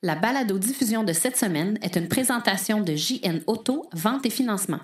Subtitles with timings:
[0.00, 4.78] La balado-diffusion de cette semaine est une présentation de JN Auto, vente et financement.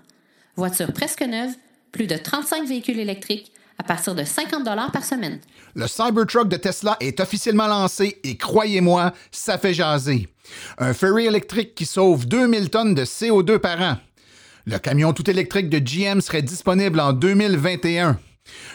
[0.57, 1.53] Voiture presque neuve,
[1.93, 5.39] plus de 35 véhicules électriques à partir de 50 par semaine.
[5.77, 10.27] Le Cybertruck de Tesla est officiellement lancé et croyez-moi, ça fait jaser.
[10.79, 13.99] Un ferry électrique qui sauve 2000 tonnes de CO2 par an.
[14.67, 18.19] Le camion tout électrique de GM serait disponible en 2021.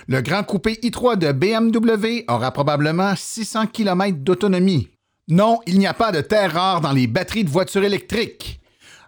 [0.08, 4.88] Le grand coupé i3 de BMW aura probablement 600 km d'autonomie.
[5.30, 8.60] Non, il n'y a pas de terre rare dans les batteries de voitures électriques.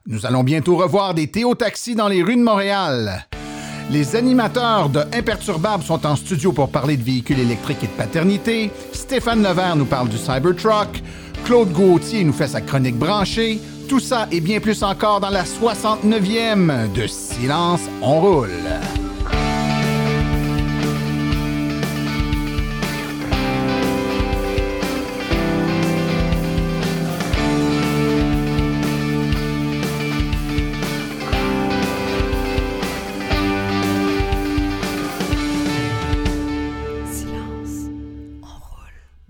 [0.06, 3.28] Nous allons bientôt revoir des Théo-taxis dans les rues de Montréal.
[3.90, 8.70] Les animateurs de Imperturbable sont en studio pour parler de véhicules électriques et de paternité.
[8.94, 11.02] Stéphane Levert nous parle du Cybertruck.
[11.44, 13.60] Claude Gauthier nous fait sa chronique branchée.
[13.90, 18.50] Tout ça et bien plus encore dans la 69e de Silence, on roule.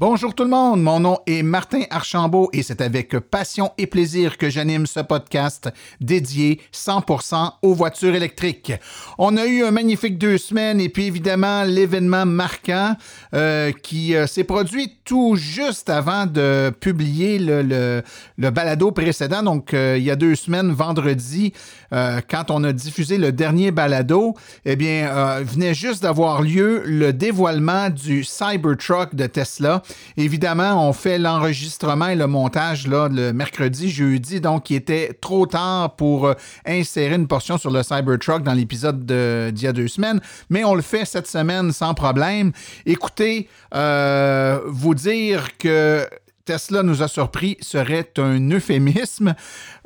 [0.02, 4.40] Bonjour tout le monde, mon nom est Martin Archambault et c'est avec passion et plaisir
[4.40, 8.74] que j'anime ce podcast dédié 100% aux voitures électriques.
[9.20, 12.96] On a eu un magnifique deux semaines et puis évidemment l'événement marquant
[13.36, 18.02] euh, qui euh, s'est produit tout juste avant de publier le,
[18.50, 21.54] balado précédent, donc euh, il y a deux semaines, vendredi,
[21.92, 27.90] quand on a diffusé le dernier balado, eh bien, venait juste d'avoir lieu le dévoilement
[27.90, 29.82] du Cybertruck de Tesla
[30.18, 35.46] Évidemment, on fait l'enregistrement et le montage là, le mercredi, jeudi, donc il était trop
[35.46, 36.34] tard pour euh,
[36.66, 40.20] insérer une portion sur le Cybertruck dans l'épisode d'il y a deux semaines,
[40.50, 42.52] mais on le fait cette semaine sans problème.
[42.86, 46.08] Écoutez, euh, vous dire que
[46.46, 49.36] Tesla nous a surpris serait un euphémisme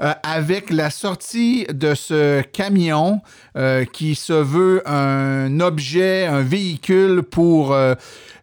[0.02, 3.22] euh, avec la sortie de ce camion
[3.58, 7.95] euh, qui se veut un objet, un véhicule pour euh,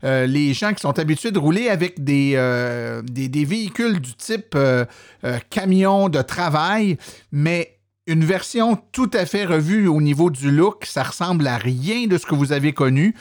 [0.03, 2.33] les gens qui sont habitués de rouler avec des,
[3.05, 4.56] des, des véhicules du type
[5.49, 6.99] camion de travail,
[7.31, 7.77] mais
[8.07, 10.85] une version tout à fait revue au niveau du look.
[10.87, 13.15] Ça ressemble à rien de ce que vous avez connu.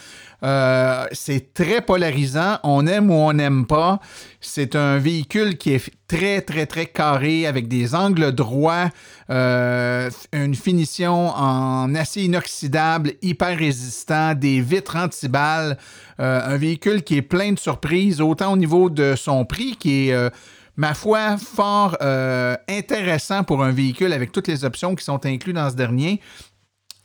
[0.44, 2.58] Euh, c'est très polarisant.
[2.64, 4.00] On aime ou on n'aime pas.
[4.40, 8.90] C'est un véhicule qui est très, très, très carré avec des angles droits,
[9.30, 15.78] euh, une finition en acier inoxydable, hyper résistant, des vitres anti-balles.
[16.20, 20.09] Euh, un véhicule qui est plein de surprises, autant au niveau de son prix qui
[20.09, 20.31] est
[20.76, 21.98] ma foi, fort
[22.68, 26.22] intéressant pour un véhicule avec toutes les options qui sont incluses dans ce dernier.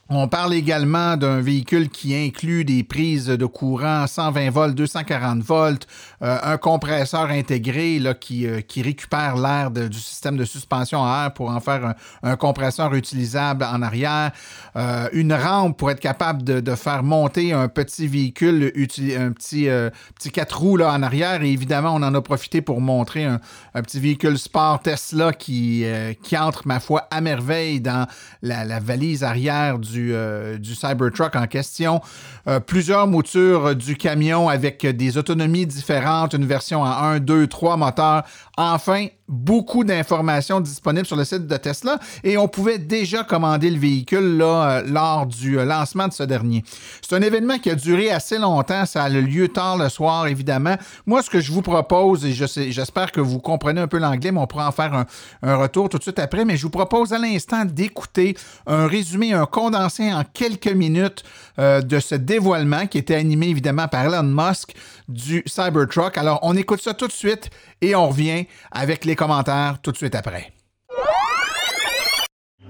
[0.09, 5.85] On parle également d'un véhicule qui inclut des prises de courant 120 volts, 240 volts,
[6.23, 11.51] euh, un compresseur intégré euh, qui récupère l'air du système de suspension à air pour
[11.51, 14.31] en faire un, compresseur utilisable en arrière,
[14.77, 18.73] euh, une rampe pour être capable de, faire monter un petit véhicule,
[19.19, 19.67] un petit,
[20.15, 21.43] petit 4 roues en arrière.
[21.43, 23.41] Et évidemment, on en a profité pour montrer un,
[23.83, 25.85] petit véhicule sport Tesla qui,
[26.23, 28.07] qui entre, ma foi, à merveille dans
[28.43, 32.01] la, la valise arrière du euh, du, Cybertruck en question.
[32.49, 37.77] Euh, plusieurs moutures du camion avec des autonomies différentes, une version à 1, 2, 3
[37.77, 38.25] moteurs.
[38.57, 43.79] Enfin, beaucoup d'informations disponibles sur le site de Tesla et on pouvait déjà commander le
[43.79, 46.65] véhicule là, euh, lors du lancement de ce dernier.
[47.03, 50.77] C'est un événement qui a duré assez longtemps, ça a lieu tard le soir évidemment.
[51.07, 54.41] Moi, ce que je vous propose, et j'espère que vous comprenez un peu l'anglais, mais
[54.41, 55.07] on pourra en faire un,
[55.43, 58.37] un, retour tout de suite après, mais je vous propose à l'instant d'écouter
[58.67, 61.25] un résumé, un condensé en quelques minutes
[61.59, 64.75] euh, de ce dévoilement qui était animé évidemment par Elon Musk
[65.09, 66.19] du Cybertruck.
[66.19, 69.97] Alors, on écoute ça tout de suite et on revient avec les commentaires tout de
[69.97, 70.53] suite après.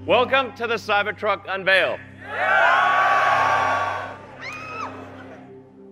[0.05, 1.97] Welcome to the Cybertruck unveil.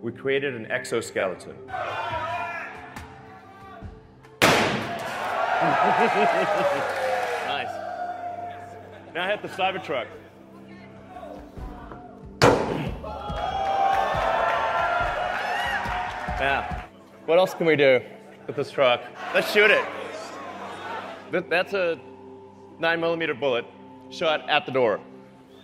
[0.01, 1.55] We created an exoskeleton.
[7.47, 7.67] nice.
[9.15, 10.07] Now hit the Cybertruck.
[16.39, 16.83] Yeah.
[17.25, 18.01] What else can we do
[18.45, 19.01] with this truck?
[19.33, 19.85] Let's shoot it.
[21.49, 21.99] That's a
[22.77, 23.65] nine millimeter bullet
[24.09, 24.99] shot at the door.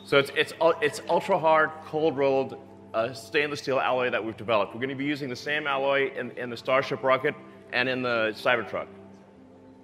[0.04, 2.58] So it's, it's, it's ultra hard, cold rolled
[2.94, 4.74] uh, stainless steel alloy that we've developed.
[4.74, 7.36] We're going to be using the same alloy in, in the Starship rocket
[7.74, 8.88] and in the Cybertruck.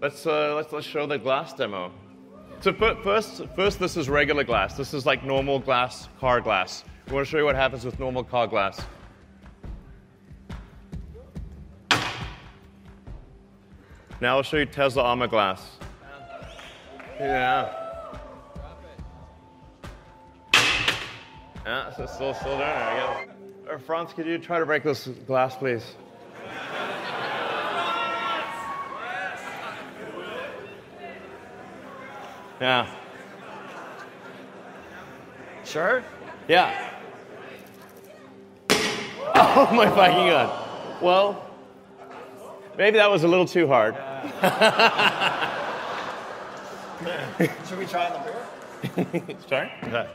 [0.01, 1.91] Let's, uh, let's, let's show the glass demo.
[2.61, 4.75] So first, first, this is regular glass.
[4.75, 6.83] This is like normal glass, car glass.
[7.07, 8.81] We want to show you what happens with normal car glass.
[14.19, 15.77] Now I'll show you Tesla Armor Glass.
[17.19, 17.71] Yeah.
[21.65, 23.35] Yeah, so it's still, still there, I guess.
[23.69, 25.95] Uh, Franz, could you try to break this glass, please?
[32.59, 32.87] Yeah.
[35.63, 36.03] Sure?
[36.47, 36.85] Yeah.
[39.59, 41.01] Oh my fucking god.
[41.01, 41.49] Well,
[42.77, 43.95] maybe that was a little too hard.
[47.67, 49.35] Should we try on the beer?
[49.49, 49.71] Sorry?
[49.83, 50.07] Okay.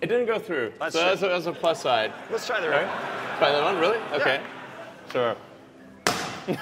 [0.00, 0.72] It didn't go through.
[0.80, 1.04] Let's so see.
[1.06, 2.12] that's a, that's a plus side.
[2.30, 2.84] Let's try the Right?
[2.86, 3.38] beer.
[3.38, 3.98] Try that one, really?
[4.12, 4.40] Okay.
[5.12, 5.36] Sure.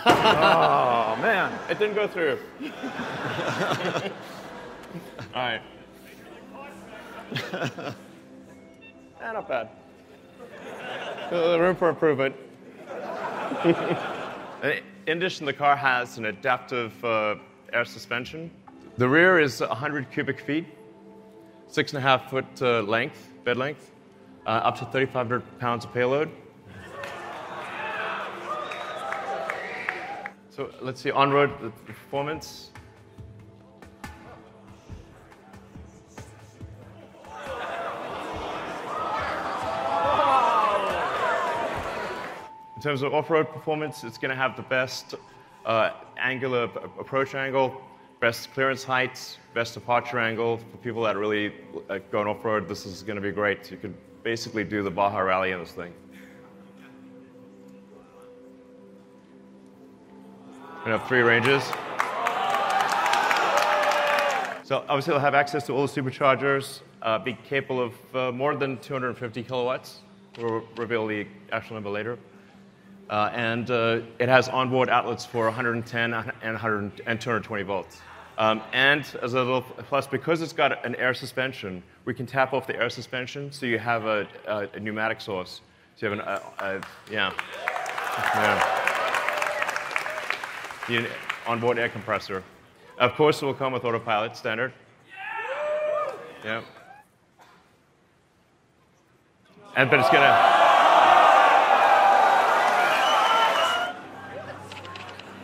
[0.06, 1.50] Oh, man.
[1.68, 2.38] It didn't go through.
[5.34, 5.60] All right.
[9.20, 9.68] Ah, not bad.
[11.32, 12.36] Uh, room for improvement.
[15.06, 17.36] In addition, the car has an adaptive uh,
[17.72, 18.50] air suspension.
[18.98, 20.66] The rear is 100 cubic feet,
[21.66, 23.90] six and a half foot uh, length, bed length,
[24.46, 26.30] uh, up to 3,500 pounds of payload.
[30.50, 31.50] So let's see, on-road
[31.86, 32.71] performance.
[42.82, 45.14] In terms of off-road performance, it's going to have the best
[45.64, 46.64] uh, angular
[46.98, 47.80] approach angle,
[48.18, 50.56] best clearance height, best departure angle.
[50.56, 51.52] For people that really
[51.88, 53.70] uh, going off-road, this is going to be great.
[53.70, 53.94] You could
[54.24, 55.92] basically do the Baja Rally in this thing.
[60.84, 61.62] We have three ranges.
[64.64, 68.56] So obviously, it'll have access to all the superchargers, uh, be capable of uh, more
[68.56, 70.00] than 250 kilowatts.
[70.36, 72.18] We'll reveal the actual number later.
[73.12, 78.00] Uh, and uh, it has onboard outlets for 110 and, 100 and 220 volts.
[78.38, 82.54] Um, and as a little plus, because it's got an air suspension, we can tap
[82.54, 85.60] off the air suspension, so you have a, a, a pneumatic source.
[85.96, 86.80] So you have an, a, a,
[87.10, 87.32] yeah.
[88.34, 88.88] yeah.
[90.88, 91.06] The
[91.46, 92.42] onboard air compressor.
[92.96, 94.72] Of course, it will come with autopilot standard.
[96.42, 96.62] Yeah.
[99.76, 100.61] And but it's gonna.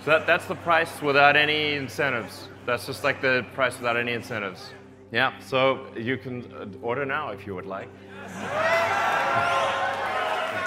[0.04, 2.48] So that, that's the price without any incentives.
[2.66, 4.70] That's just like the price without any incentives.
[5.10, 5.38] Yeah.
[5.40, 7.88] So you can uh, order now if you would like.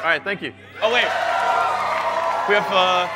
[0.01, 0.23] All right.
[0.23, 0.53] Thank you.
[0.81, 1.05] Oh wait.
[2.49, 2.71] We have.
[2.71, 3.07] Uh,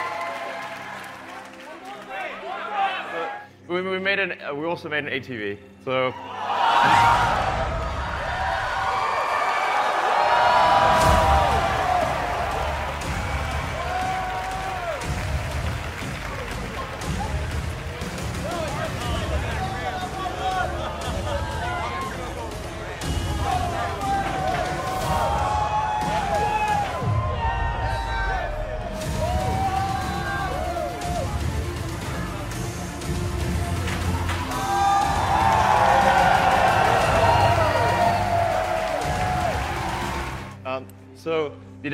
[3.68, 4.34] we, we made an.
[4.42, 5.58] Uh, we also made an ATV.
[5.84, 6.14] So.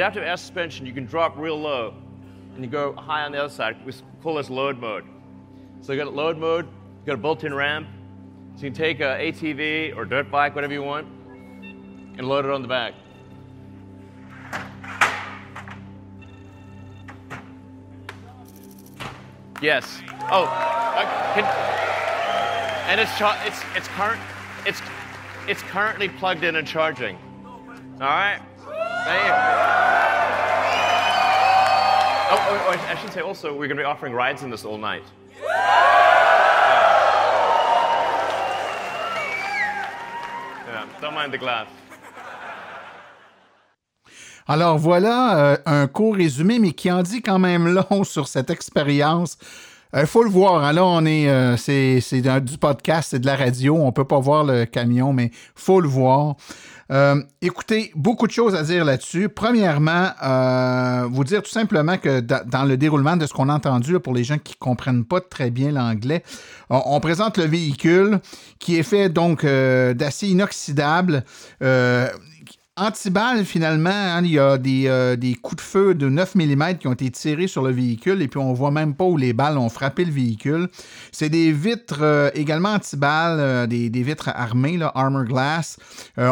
[0.01, 1.93] adaptive air suspension, you can drop real low,
[2.55, 3.77] and you go high on the other side.
[3.85, 3.93] We
[4.23, 5.05] call this load mode.
[5.81, 7.87] So you got a load mode, you got a built-in ramp,
[8.55, 12.51] so you can take a ATV or dirt bike, whatever you want, and load it
[12.51, 12.95] on the back.
[19.61, 20.01] Yes.
[20.31, 20.47] Oh,
[21.35, 21.43] can,
[22.89, 23.11] and it's
[23.45, 24.19] it's it's current
[24.65, 24.81] it's
[25.47, 27.19] it's currently plugged in and charging.
[27.45, 28.41] All right.
[32.33, 34.63] Oh, oh, oh, I should say also, we're going to be offering rides in this
[34.63, 35.03] all night.
[40.67, 41.67] Yeah, don't mind the glass.
[44.47, 48.49] Alors voilà euh, un court résumé, mais qui en dit quand même long sur cette
[48.49, 49.37] expérience.
[49.93, 50.71] Il faut le voir.
[50.71, 53.75] là, on est, euh, c'est, c'est du podcast, c'est de la radio.
[53.75, 56.35] On peut pas voir le camion, mais faut le voir.
[56.91, 59.29] Euh, écoutez, beaucoup de choses à dire là-dessus.
[59.29, 63.53] Premièrement, euh, vous dire tout simplement que da- dans le déroulement de ce qu'on a
[63.53, 66.23] entendu, pour les gens qui comprennent pas très bien l'anglais,
[66.69, 68.19] on, présente le véhicule
[68.59, 71.23] qui est fait donc euh, d'acier inoxydable.
[72.81, 76.77] Antiballes, finalement, hein, il y a des, euh, des, coups de feu de 9 mm
[76.79, 79.33] qui ont été tirés sur le véhicule et puis on voit même pas où les
[79.33, 80.67] balles ont frappé le véhicule.
[81.11, 85.77] C'est des vitres euh, également antiballes, euh, des, vitres armées, là, armor glass.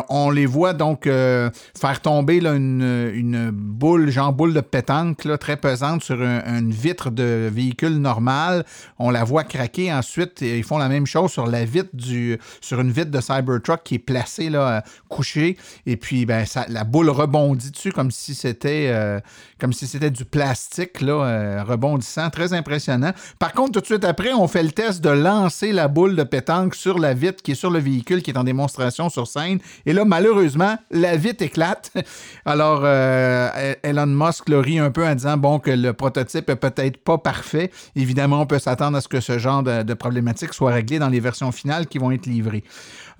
[0.09, 6.19] on les voit donc faire tomber une, boule, genre boule de pétanque, très pesante sur
[6.21, 8.65] une vitre de véhicule normal.
[8.97, 9.93] On la voit craquer.
[9.93, 13.83] Ensuite, ils font la même chose sur la vitre du, sur une vitre de Cybertruck
[13.83, 15.57] qui est placée là, couchée.
[15.85, 19.19] Et puis, ben, ça, la boule rebondit dessus comme si c'était euh,
[19.59, 22.29] comme si c'était du plastique là, euh, rebondissant.
[22.29, 23.11] Très impressionnant.
[23.37, 26.23] Par contre, tout de suite après, on fait le test de lancer la boule de
[26.23, 29.59] pétanque sur la vitre qui est sur le véhicule qui est en démonstration sur scène.
[29.85, 31.91] Et là, malheureusement, la vitre éclate.
[32.45, 36.55] Alors, euh, Elon Musk le rit un peu en disant bon que le prototype est
[36.55, 37.71] peut-être pas parfait.
[37.95, 41.19] Évidemment, on peut s'attendre à ce que ce genre de, problématique soit réglé dans les
[41.19, 42.63] versions finales qui vont être livrées.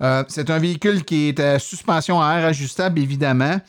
[0.02, 3.60] Euh, c'est un véhicule qui est à suspension à air ajustable, évidemment.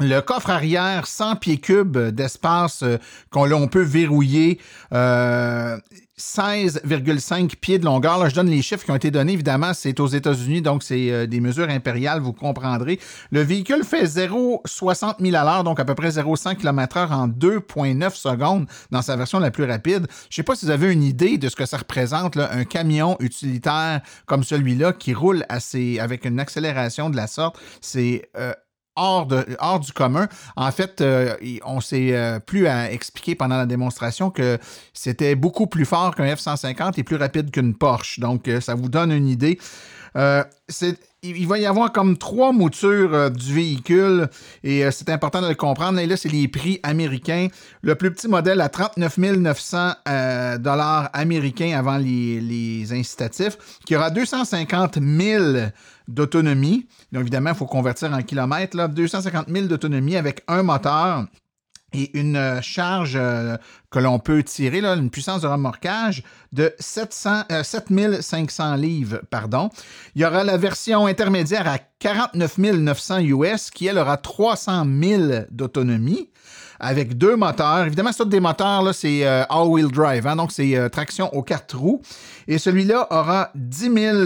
[0.00, 2.98] Le coffre arrière 100 pieds cubes d'espace euh,
[3.30, 4.58] qu'on peut verrouiller.
[4.90, 8.18] 16,5 euh, pieds de longueur.
[8.18, 9.34] Là, je donne les chiffres qui ont été donnés.
[9.34, 12.98] Évidemment, c'est aux États-Unis, donc c'est des mesures impériales, vous comprendrez.
[13.30, 18.16] Le véhicule fait 0,60 000 à l'heure, donc à peu près 0,100 km/h en 2,9
[18.16, 20.08] secondes dans sa version la plus rapide.
[20.28, 22.64] Je ne sais pas si vous avez une idée de ce que ça représente, un
[22.64, 27.60] camion utilitaire comme celui-là qui roule assez, avec une accélération de la sorte.
[27.80, 28.28] C'est
[28.96, 29.26] hors,
[29.80, 30.28] du commun.
[30.56, 31.34] En fait, euh,
[31.64, 34.58] on s'est euh, plus à expliquer pendant la démonstration que
[34.92, 38.20] c'était beaucoup plus fort qu'un F-150 et plus rapide qu'une Porsche.
[38.20, 39.58] Donc, euh, ça vous donne une idée.
[40.14, 44.28] Il va y avoir comme trois moutures du véhicule
[44.62, 45.98] et c'est important de le comprendre.
[45.98, 47.48] Et là, c'est les prix américains.
[47.82, 49.92] Le plus petit modèle à 39 900
[50.58, 53.56] dollars américains avant les, incitatifs,
[53.86, 55.44] qui aura 250 000
[56.08, 56.86] d'autonomie.
[57.12, 58.76] Donc, évidemment, il faut convertir en kilomètres.
[58.76, 61.26] Là, 250 000 d'autonomie avec un moteur
[61.94, 63.56] et une euh, charge euh,
[63.90, 66.22] que l'on peut tirer, là, une puissance de remorquage
[66.52, 69.20] de 700, 7500 euh, livres.
[69.30, 69.70] Pardon.
[70.14, 75.22] Il y aura la version intermédiaire à 49 900 US qui, elle, aura 300 000
[75.50, 76.30] d'autonomie
[76.80, 77.86] avec deux moteurs.
[77.86, 82.02] Évidemment, c'est des moteurs, là, c'est all-wheel drive, hein, donc c'est traction aux quatre roues.
[82.48, 84.18] Et celui-là aura 10 000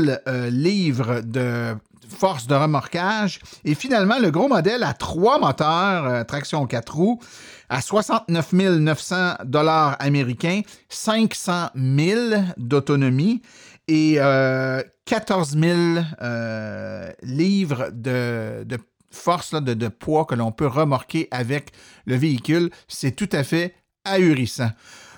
[0.50, 1.76] livres de
[2.08, 3.38] force de remorquage.
[3.64, 7.20] Et finalement, le gros modèle a trois moteurs, traction 4 roues,
[7.68, 13.42] à 69 900 dollars américains, 500 000 d'autonomie
[13.88, 18.78] et 14 euh, 000 euh, livres de,
[19.10, 21.70] force, de, de poids que l'on peut remorquer avec
[22.04, 22.70] le véhicule.
[22.86, 24.70] C'est tout à fait ahurissant.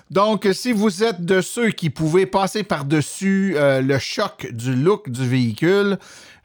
[0.09, 5.25] Donc, si vous êtes de ceux qui pouvaient passer par-dessus le choc du look du
[5.25, 5.97] véhicule,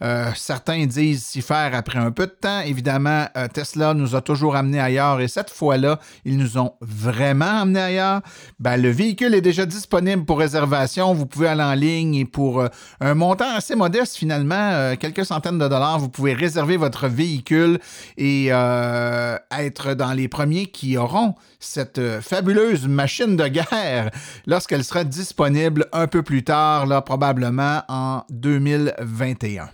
[0.02, 2.60] euh, certains disent s'y faire après un peu de temps.
[2.60, 7.62] Évidemment, euh, Tesla nous a toujours amenés ailleurs et cette fois-là, ils nous ont vraiment
[7.62, 8.20] amenés ailleurs.
[8.58, 11.14] Ben, le véhicule est déjà disponible pour réservation.
[11.14, 12.68] Vous pouvez aller en ligne et pour euh,
[13.00, 17.78] un montant assez modeste finalement, quelques centaines de dollars, vous pouvez réserver votre véhicule
[18.16, 24.10] et être dans les premiers qui auront cette fabuleuse machine de guerre
[24.46, 29.68] lorsqu'elle sera disponible un peu plus tard, probablement en 2021.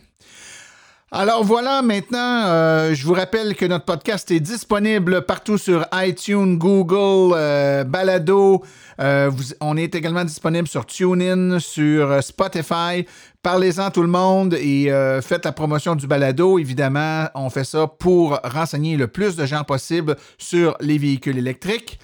[1.15, 6.57] Alors voilà, maintenant, euh, je vous rappelle que notre podcast est disponible partout sur iTunes,
[6.57, 8.65] Google, euh, Balado.
[8.99, 13.05] Euh, on est également disponible sur TuneIn, sur Spotify.
[13.43, 14.91] Parlez-en tout le monde et
[15.21, 16.59] faites la promotion du balado.
[16.59, 21.99] Évidemment, on fait ça pour renseigner le plus de gens possible sur les véhicules électriques.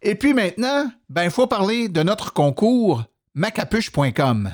[0.00, 4.50] Et puis maintenant, ben, il faut parler de notre concours macapuche.com.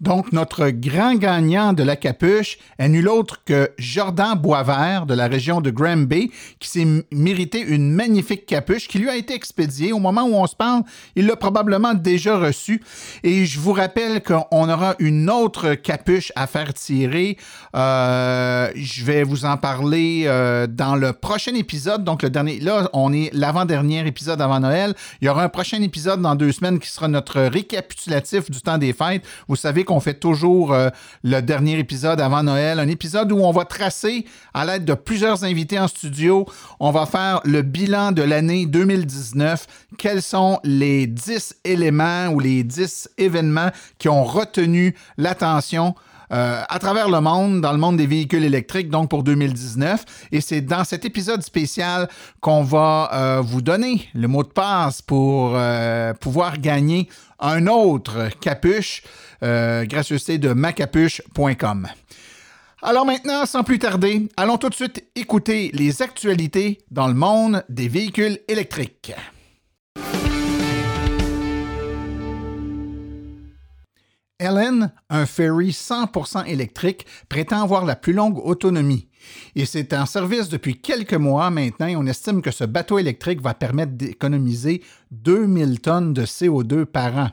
[0.00, 5.28] Donc, notre grand gagnant de la capuche est nul autre que Jordan Boisvert de la
[5.28, 9.92] région de Granby, qui s'est mérité une magnifique capuche qui lui a été expédiée.
[9.92, 10.84] Au moment où on se parle,
[11.16, 12.82] il l'a probablement déjà reçue.
[13.22, 17.36] Et je vous rappelle qu'on aura une autre capuche à faire tirer.
[17.76, 22.04] Euh, je vais vous en parler euh, dans le prochain épisode.
[22.04, 24.94] Donc, le dernier, là, on est l'avant-dernier épisode avant Noël.
[25.20, 28.78] Il y aura un prochain épisode dans deux semaines qui sera notre récapitulatif du temps
[28.78, 29.26] des fêtes.
[29.46, 30.88] Vous savez on fait toujours euh,
[31.22, 35.44] le dernier épisode avant Noël, un épisode où on va tracer à l'aide de plusieurs
[35.44, 36.46] invités en studio,
[36.78, 39.66] on va faire le bilan de l'année 2019,
[39.98, 45.94] quels sont les 10 éléments ou les 10 événements qui ont retenu l'attention
[46.32, 50.04] euh, à travers le monde, dans le monde des véhicules électriques, donc pour 2019.
[50.32, 52.08] Et c'est dans cet épisode spécial
[52.40, 55.58] qu'on va euh, vous donner le mot de passe pour
[56.20, 57.08] pouvoir gagner
[57.40, 59.02] un autre capuche,
[59.42, 61.88] euh, gracieuseté de macapuche.com.
[62.82, 67.64] Alors maintenant, sans plus tarder, allons tout de suite écouter les actualités dans le monde
[67.68, 69.12] des véhicules électriques.
[74.40, 79.08] Ellen, un ferry 100% électrique, prétend avoir la plus longue autonomie.
[79.54, 83.42] Et c'est en service depuis quelques mois maintenant et on estime que ce bateau électrique
[83.42, 87.30] va permettre d'économiser 2000 tonnes de CO2 par an.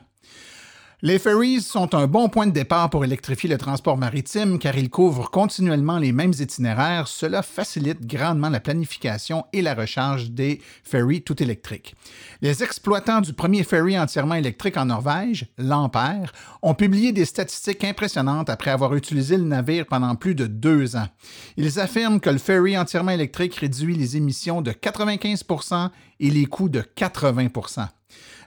[1.00, 4.90] Les ferries sont un bon point de départ pour électrifier le transport maritime car ils
[4.90, 7.06] couvrent continuellement les mêmes itinéraires.
[7.06, 11.94] Cela facilite grandement la planification et la recharge des ferries tout électriques.
[12.42, 18.50] Les exploitants du premier ferry entièrement électrique en Norvège, l'Ampère, ont publié des statistiques impressionnantes
[18.50, 21.06] après avoir utilisé le navire pendant plus de deux ans.
[21.56, 26.68] Ils affirment que le ferry entièrement électrique réduit les émissions de 95% et les coûts
[26.68, 27.50] de 80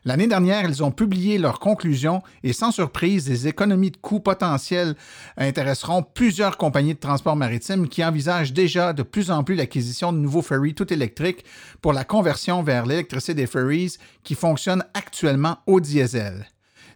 [0.03, 4.95] L'année dernière, ils ont publié leurs conclusions et sans surprise, les économies de coûts potentielles
[5.37, 10.17] intéresseront plusieurs compagnies de transport maritime qui envisagent déjà de plus en plus l'acquisition de
[10.17, 11.45] nouveaux ferries tout électriques
[11.83, 16.47] pour la conversion vers l'électricité des ferries qui fonctionnent actuellement au diesel.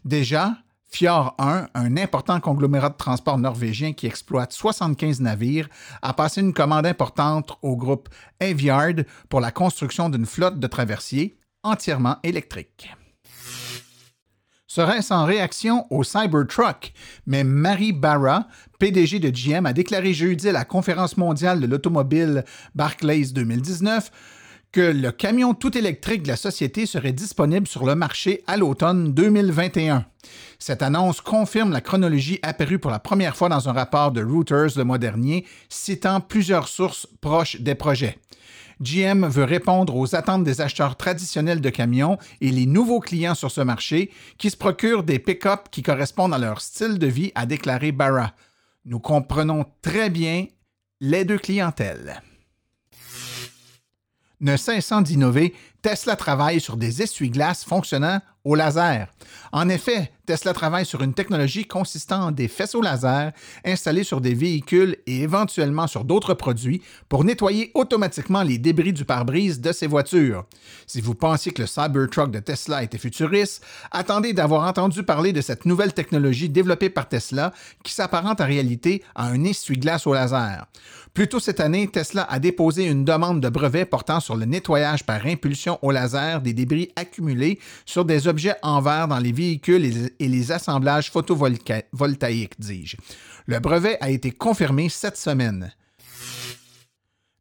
[0.04, 0.56] Déjà,
[0.90, 5.70] Fjord 1, un important conglomérat de transport norvégien qui exploite 75 navires,
[6.02, 8.10] a passé une commande importante au groupe
[8.40, 12.90] Aviard pour la construction d'une flotte de traversiers entièrement électrique.
[14.68, 16.92] Serait-ce en réaction au Cybertruck?
[17.26, 22.44] Mais Marie Barra, PDG de GM, a déclaré jeudi à la conférence mondiale de l'automobile
[22.76, 24.12] Barclays 2019
[24.74, 29.14] que le camion tout électrique de la société serait disponible sur le marché à l'automne
[29.14, 30.06] 2021.
[30.60, 34.76] Cette annonce confirme la chronologie apparue pour la première fois dans un rapport de Reuters
[34.76, 38.18] le mois dernier, citant plusieurs sources proches des projets.
[38.82, 43.52] GM veut répondre aux attentes des acheteurs traditionnels de camions et les nouveaux clients sur
[43.52, 47.46] ce marché qui se procurent des pick-up qui correspondent à leur style de vie, a
[47.46, 48.34] déclaré Barra.
[48.86, 50.46] Nous comprenons très bien
[51.00, 52.22] les deux clientèles.
[54.42, 55.54] Ne cessant d'innover,
[55.86, 59.08] Tesla travaille sur des essuie-glaces fonctionnant au laser.
[59.52, 64.34] En effet, Tesla travaille sur une technologie consistant en des faisceaux laser installés sur des
[64.34, 69.86] véhicules et éventuellement sur d'autres produits pour nettoyer automatiquement les débris du pare-brise de ces
[69.86, 70.46] voitures.
[70.88, 75.42] Si vous pensiez que le Cybertruck de Tesla était futuriste, attendez d'avoir entendu parler de
[75.42, 80.66] cette nouvelle technologie développée par Tesla qui s'apparente en réalité à un essuie-glace au laser.
[81.16, 85.06] Plus tôt cette année, Tesla a déposé une demande de brevet portant sur le nettoyage
[85.06, 90.12] par impulsion au laser des débris accumulés sur des objets en verre dans les véhicules
[90.20, 92.98] et les assemblages photovoltaïques, dis-je.
[93.46, 95.72] Le brevet a été confirmé cette semaine.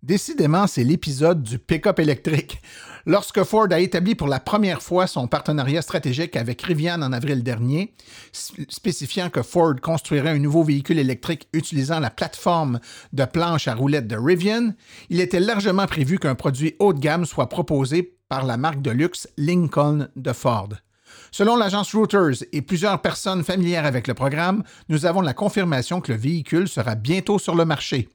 [0.05, 2.61] Décidément, c'est l'épisode du pick-up électrique.
[3.07, 7.43] Lorsque Ford a établi pour la première fois son partenariat stratégique avec Rivian en avril
[7.43, 7.95] dernier,
[8.69, 12.81] spécifiant que Ford construirait un nouveau véhicule électrique utilisant la plateforme
[13.15, 14.75] de planche à roulettes de Rivian,
[15.09, 18.91] il était largement prévu qu'un produit haut de gamme soit proposé par la marque de
[18.91, 20.69] luxe Lincoln de Ford.
[21.31, 26.13] Selon l'agence Reuters et plusieurs personnes familières avec le programme, nous avons la confirmation que
[26.13, 28.11] le véhicule sera bientôt sur le marché.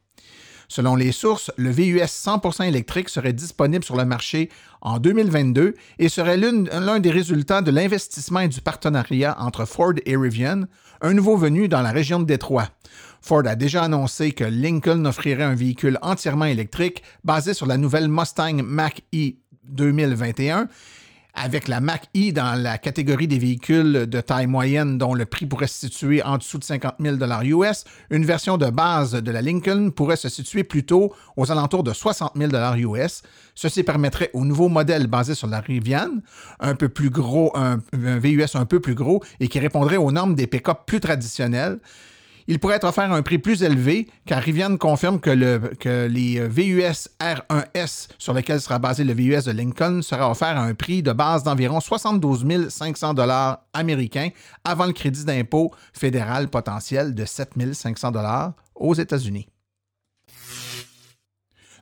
[0.72, 4.50] Selon les sources, le VUS 100% électrique serait disponible sur le marché
[4.82, 10.16] en 2022 et serait l'un des résultats de l'investissement et du partenariat entre Ford et
[10.16, 10.66] Rivian,
[11.02, 12.70] un nouveau venu dans la région de Détroit.
[13.20, 18.08] Ford a déjà annoncé que Lincoln offrirait un véhicule entièrement électrique basé sur la nouvelle
[18.08, 20.68] Mustang Mach-E 2021
[21.34, 25.68] avec la Mach-E dans la catégorie des véhicules de taille moyenne dont le prix pourrait
[25.68, 29.92] se situer en dessous de 50 000 US, une version de base de la Lincoln
[29.92, 32.52] pourrait se situer plutôt aux alentours de 60 000
[32.96, 33.22] US.
[33.56, 36.10] Ceci permettrait au nouveau modèle basé sur la Rivian,
[36.60, 40.12] un peu plus gros, un, un VUS un peu plus gros et qui répondrait aux
[40.12, 41.80] normes des pick-up plus traditionnels,
[42.50, 47.08] il pourrait être offert à un prix plus élevé, car Rivian confirme que, les VUS
[47.22, 51.12] R1S sur lesquels sera basé le VUS de Lincoln sera offert à un prix de
[51.12, 54.30] base d'environ 72 500 dollars américains
[54.64, 59.48] avant le crédit d'impôt fédéral potentiel de 7 500 dollars aux États-Unis.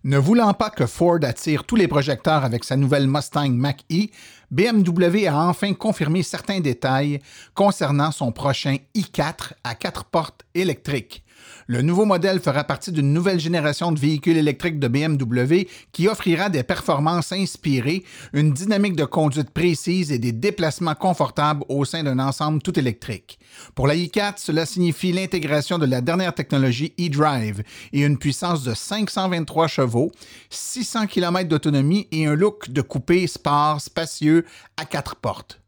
[0.04, 4.08] Ne voulant pas que Ford attire tous les projecteurs avec sa nouvelle Mustang Mach-E,
[4.50, 7.20] BMW a enfin confirmé certains détails
[7.54, 11.24] concernant son prochain i4 à quatre portes électriques.
[11.68, 16.50] Le nouveau modèle fera partie d'une nouvelle génération de véhicules électriques de BMW qui offrira
[16.50, 22.20] des performances inspirées, une dynamique de conduite précise et des déplacements confortables au sein d'un
[22.20, 23.40] ensemble tout électrique.
[23.76, 28.74] Pour la i4, cela signifie l'intégration de la dernière technologie e-Drive et une puissance de
[28.74, 30.12] 523 chevaux,
[30.50, 34.46] 600 km d'autonomie et un look de coupé sport spacieux
[34.78, 35.60] à quatre portes.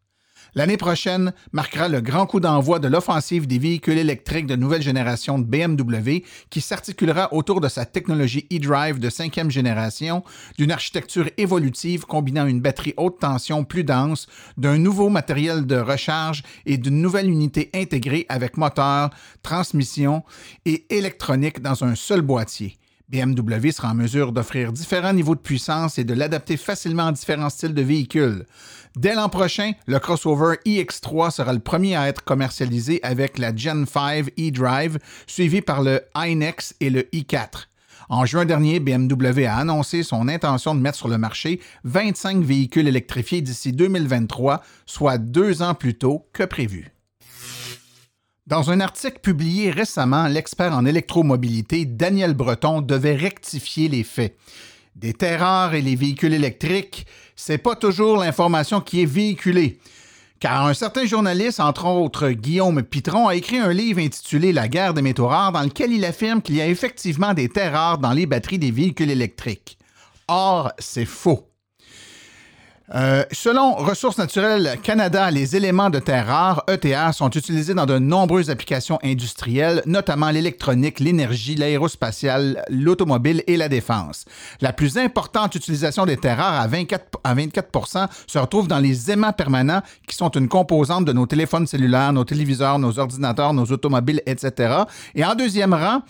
[0.60, 5.40] L'année prochaine marquera le grand coup d'envoi de l'offensive des véhicules électriques de nouvelle génération
[5.40, 10.22] de BMW qui s'articulera autour de sa technologie e-drive de cinquième génération,
[10.58, 16.44] d'une architecture évolutive combinant une batterie haute tension plus dense, d'un nouveau matériel de recharge
[16.66, 20.26] et d'une nouvelle unité intégrée avec moteur, transmission
[20.66, 22.78] et électronique dans un seul boîtier.
[23.10, 27.50] BMW sera en mesure d'offrir différents niveaux de puissance et de l'adapter facilement à différents
[27.50, 28.46] styles de véhicules.
[28.96, 33.86] Dès l'an prochain, le crossover iX3 sera le premier à être commercialisé avec la Gen
[33.86, 34.98] 5 e-Drive,
[35.28, 37.68] suivi par le iNex et le i4.
[38.10, 42.88] En juin dernier, BMW a annoncé son intention de mettre sur le marché 25 véhicules
[42.88, 46.92] électrifiés d'ici 2023, soit deux ans plus tôt que prévu.
[48.48, 54.36] Dans un article publié récemment, l'expert en électromobilité Daniel Breton devait rectifier les faits.
[54.96, 57.06] Des terres rares et les véhicules électriques,
[57.42, 59.80] c'est pas toujours l'information qui est véhiculée.
[60.42, 64.94] Car un certain journaliste, entre autres Guillaume Pitron, a écrit un livre intitulé La guerre
[64.94, 68.12] des métaux rares dans lequel il affirme qu'il y a effectivement des terres rares dans
[68.12, 69.78] les batteries des véhicules électriques.
[70.28, 71.49] Or, c'est faux.
[72.96, 78.00] Euh, selon Ressources naturelles Canada, les éléments de terre rares, ETA, sont utilisés dans de
[78.00, 84.26] nombreuses applications industrielles, notamment l'électronique, l'énergie, l'aérospatiale, l'automobile et la défense.
[84.62, 89.12] La plus importante utilisation des terres rares à 24, à 24 se retrouve dans les
[89.12, 93.66] aimants permanents, qui sont une composante de nos téléphones cellulaires, nos téléviseurs, nos ordinateurs, nos
[93.66, 94.74] automobiles, etc.
[95.14, 96.02] Et en deuxième rang,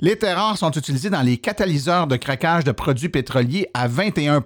[0.00, 4.42] les terres rares sont utilisées dans les catalyseurs de craquage de produits pétroliers à 21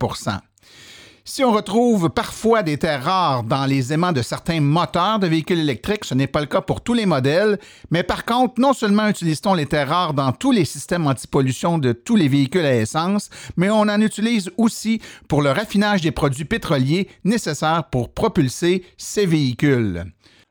[1.31, 5.61] si on retrouve parfois des terres rares dans les aimants de certains moteurs de véhicules
[5.61, 7.61] électriques, ce n'est pas le cas pour tous les modèles,
[7.93, 11.93] mais par contre, non seulement utilise-t-on les terres rares dans tous les systèmes antipollution de
[11.93, 16.45] tous les véhicules à essence, mais on en utilise aussi pour le raffinage des produits
[16.45, 20.07] pétroliers nécessaires pour propulser ces véhicules.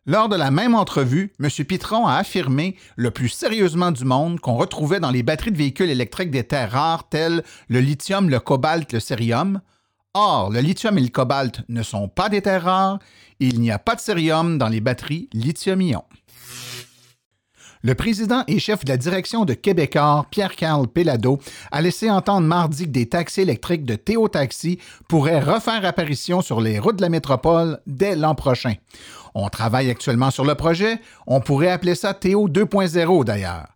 [0.06, 1.50] Lors de la même entrevue, M.
[1.66, 5.90] Pitron a affirmé le plus sérieusement du monde qu'on retrouvait dans les batteries de véhicules
[5.90, 9.60] électriques des terres rares telles le lithium, le cobalt, le cérium,
[10.16, 13.00] Or, le lithium et le cobalt ne sont pas des terres rares
[13.40, 16.04] il n'y a pas de cérium dans les batteries lithium-ion.
[17.82, 21.40] Le président et chef de la direction de Québecor, Pierre-Carl Pellado,
[21.72, 26.60] a laissé entendre mardi que des taxis électriques de Théo Taxi pourraient refaire apparition sur
[26.60, 28.74] les routes de la métropole dès l'an prochain.
[29.34, 33.68] On travaille actuellement sur le projet, on pourrait appeler ça Théo 2.0 d'ailleurs.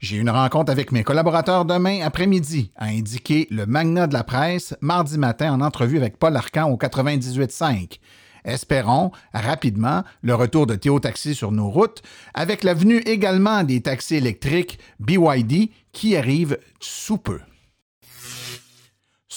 [0.00, 4.74] J'ai une rencontre avec mes collaborateurs demain après-midi, a indiqué le magnat de la presse
[4.80, 7.98] mardi matin en entrevue avec Paul Arcan au 98.5.
[8.46, 12.00] Espérons rapidement le retour de Théo Taxi sur nos routes,
[12.32, 17.40] avec la venue également des taxis électriques BYD qui arrivent sous peu.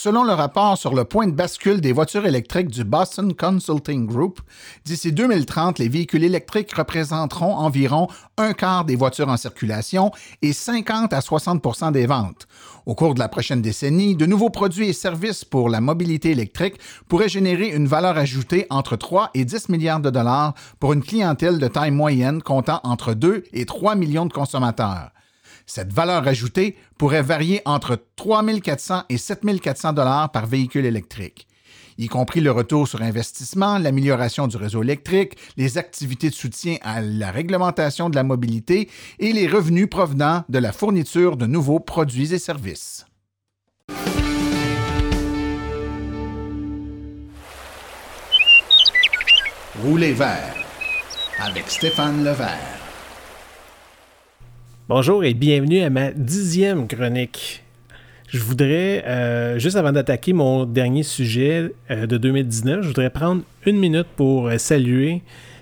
[0.03, 4.41] Selon le rapport sur le point de bascule des voitures électriques du Boston Consulting Group,
[4.83, 10.11] d'ici 2030, les véhicules électriques représenteront environ un quart des voitures en circulation
[10.41, 12.49] et 50 à 60% des ventes.
[12.85, 16.81] Au cours de la prochaine décennie, de nouveaux produits et services pour la mobilité électrique
[17.07, 21.59] pourraient générer une valeur ajoutée entre 3 et 10 milliards de dollars pour une clientèle
[21.59, 25.11] de taille moyenne comptant entre 2 et 3 millions de consommateurs.
[25.65, 31.47] Cette valeur ajoutée pourrait varier entre 3 400 et 7 400 dollars par véhicule électrique
[31.97, 37.01] y compris le retour sur investissement, l'amélioration du réseau électrique, les activités de soutien à
[37.01, 42.33] la réglementation de la mobilité et les revenus provenant de la fourniture de nouveaux produits
[42.33, 43.05] et services.
[49.81, 50.55] Roulez vert
[51.39, 52.82] avec Stéphane Levert.
[54.89, 57.63] Bonjour et bienvenue à ma dixième chronique.
[58.27, 63.43] Je voudrais, euh, juste avant d'attaquer mon dernier sujet euh, de 2019, je voudrais prendre
[63.65, 65.21] une minute pour euh, saluer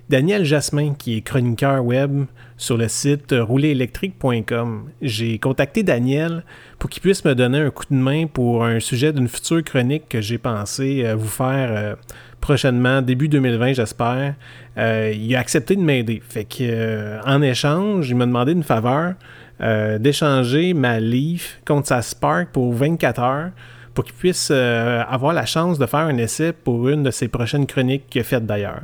[0.09, 2.23] Daniel Jasmin, qui est chroniqueur web
[2.57, 4.89] sur le site roulerélectrique.com.
[5.03, 6.43] J'ai contacté Daniel
[6.79, 10.09] pour qu'il puisse me donner un coup de main pour un sujet d'une future chronique
[10.09, 11.95] que j'ai pensé vous faire
[12.41, 14.35] prochainement, début 2020, j'espère.
[14.77, 16.21] Euh, il a accepté de m'aider.
[16.27, 19.13] Fait que, euh, en échange, il m'a demandé une faveur
[19.61, 23.51] euh, d'échanger ma Leaf contre sa Spark pour 24 heures
[23.93, 27.65] pour qu'il puisse avoir la chance de faire un essai pour une de ses prochaines
[27.65, 28.83] chroniques qu'il a faites d'ailleurs.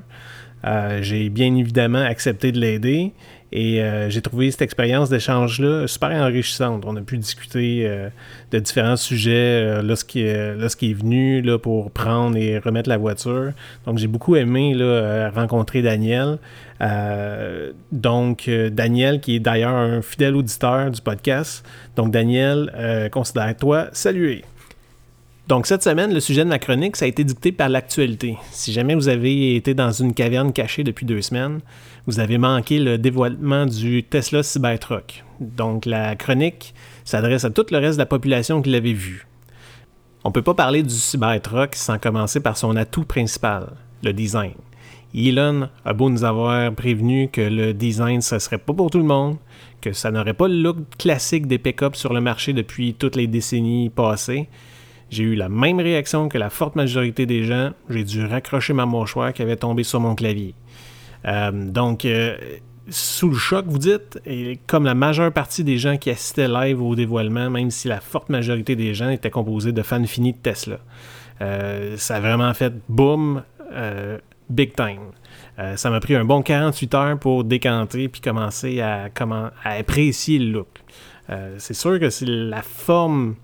[1.00, 3.14] J'ai bien évidemment accepté de l'aider
[3.52, 6.84] et euh, j'ai trouvé cette expérience d'échange-là super enrichissante.
[6.86, 8.10] On a pu discuter euh,
[8.52, 13.54] de différents sujets euh, lorsqu'il est venu là, pour prendre et remettre la voiture.
[13.86, 16.40] Donc j'ai beaucoup aimé là, rencontrer Daniel.
[17.92, 21.66] donc Daniel, qui est d'ailleurs un fidèle auditeur du podcast.
[21.96, 24.44] Donc Daniel, considère-toi salué.
[25.48, 28.36] Donc cette semaine, le sujet de ma chronique, ça a été dicté par l'actualité.
[28.52, 31.62] Si jamais vous avez été dans une caverne cachée depuis deux semaines,
[32.08, 35.26] vous avez manqué le dévoilement du Tesla Cybertruck.
[35.42, 39.28] Donc la chronique s'adresse à tout le reste de la population qui l'avait vu.
[40.24, 44.54] On ne peut pas parler du Cybertruck sans commencer par son atout principal, le design.
[45.14, 49.04] Elon a beau nous avoir prévenu que le design, ce serait pas pour tout le
[49.04, 49.38] monde,
[49.82, 53.28] que ça n'aurait pas le look classique des pick-up sur le marché depuis toutes les
[53.28, 54.48] décennies passées,
[55.10, 57.72] j'ai eu la même réaction que la forte majorité des gens.
[57.90, 60.54] J'ai dû raccrocher ma mâchoire qui avait tombé sur mon clavier.
[61.28, 62.38] Euh, donc, euh,
[62.90, 64.20] sous le choc, vous dites,
[64.66, 68.30] comme la majeure partie des gens qui assistaient live au dévoilement, même si la forte
[68.30, 70.78] majorité des gens étaient composés de fans finis de Tesla.
[71.42, 73.44] Euh, ça a vraiment fait boom,
[74.50, 75.12] big time.
[75.76, 79.10] ça m'a pris un bon 48 heures pour décanter puis commencer à
[79.66, 80.70] apprécier le look.
[81.58, 83.36] c'est sûr que c'est la forme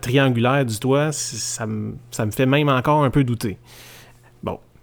[0.00, 1.96] triangulaire du toit, ça me,
[2.30, 3.58] fait même encore un peu douter.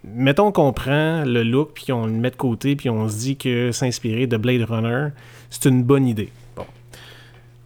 [0.04, 3.18] Bon, mettons qu'on prend le look, puis on le met de côté, puis on se
[3.18, 5.08] dit que s'inspirer de Blade Runner,
[5.50, 6.30] c'est une bonne idée.
[6.56, 6.64] Bon.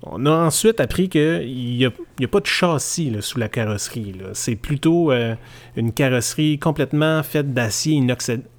[0.02, 4.14] On a ensuite appris qu'il n'y a, a, pas de châssis sous la carrosserie.
[4.34, 5.34] C'est plutôt euh,
[5.76, 8.00] une carrosserie complètement faite d'acier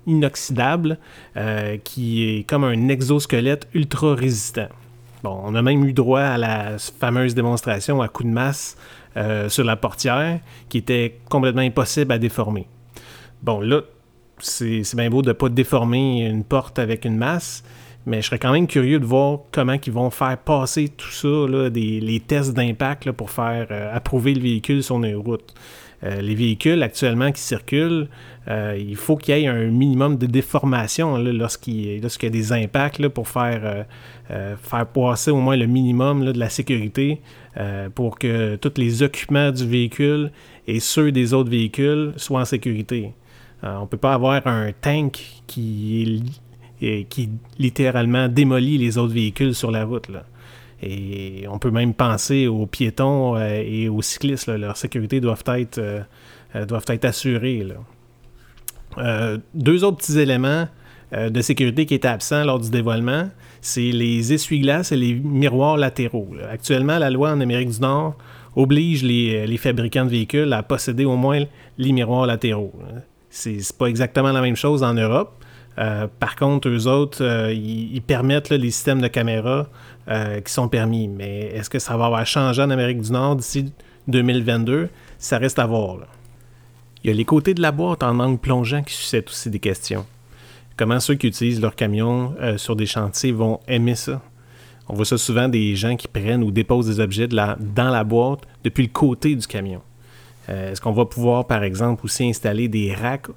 [0.06, 0.98] inoxydable
[1.36, 4.70] euh, qui est comme un exosquelette ultra résistant
[5.28, 8.78] on a même eu droit à la fameuse démonstration à coup de masse
[9.16, 12.68] euh, sur la portière qui était complètement impossible à déformer.
[13.42, 13.82] Bon, là,
[14.40, 17.64] c'est bien beau de ne pas déformer une porte avec une masse,
[18.06, 21.28] mais je serais quand même curieux de voir comment ils vont faire passer tout ça,
[21.74, 25.54] les tests d'impact pour faire euh, approuver le véhicule sur nos routes.
[26.04, 28.08] Euh, les véhicules actuellement qui circulent,
[28.48, 33.06] euh, il faut qu'il y ait un minimum de déformation lorsqu'il y a des impacts
[33.10, 33.86] pour faire,
[34.30, 37.20] faire passer au moins le minimum de la sécurité
[37.94, 40.32] pour que tous les occupants du véhicule
[40.68, 43.12] et ceux des autres véhicules soient en sécurité.
[43.64, 46.24] On ne peut pas avoir un tank qui,
[47.58, 50.10] littéralement démolit les autres véhicules sur la route.
[50.82, 54.48] Et on peut même penser aux piétons euh, et aux cyclistes.
[54.48, 56.02] Leur sécurité doivent être, euh,
[56.56, 57.66] euh, doivent être assurées.
[59.54, 60.68] deux autres petits éléments
[61.14, 63.30] de sécurité qui étaient absents lors du dévoilement,
[63.62, 66.30] c'est les essuie-glaces et les miroirs latéraux.
[66.52, 68.18] Actuellement, la loi en Amérique du Nord
[68.56, 71.46] oblige les, les, fabricants de véhicules à posséder au moins
[71.78, 72.74] les miroirs latéraux.
[73.30, 75.44] C'est pas exactement la même chose en Europe.
[75.76, 79.68] par contre, eux autres, ils, permettent les systèmes de caméra
[80.10, 81.10] euh, qui sont permis.
[81.10, 83.74] Mais est-ce que ça va avoir changé en Amérique du Nord d'ici
[84.08, 84.88] 2022?
[85.18, 85.98] Ça reste à voir.
[87.04, 89.60] Il y a les côtés de la boîte en angle plongeant qui suscitent aussi des
[89.60, 90.06] questions.
[90.78, 94.22] Comment ceux qui utilisent leur camion euh, sur des chantiers vont aimer ça?
[94.88, 97.58] On voit ça souvent des gens qui prennent ou déposent des objets dans
[97.90, 99.82] la boîte depuis le côté du camion.
[100.50, 103.28] Euh, est-ce qu'on va pouvoir, par exemple, aussi installer des racks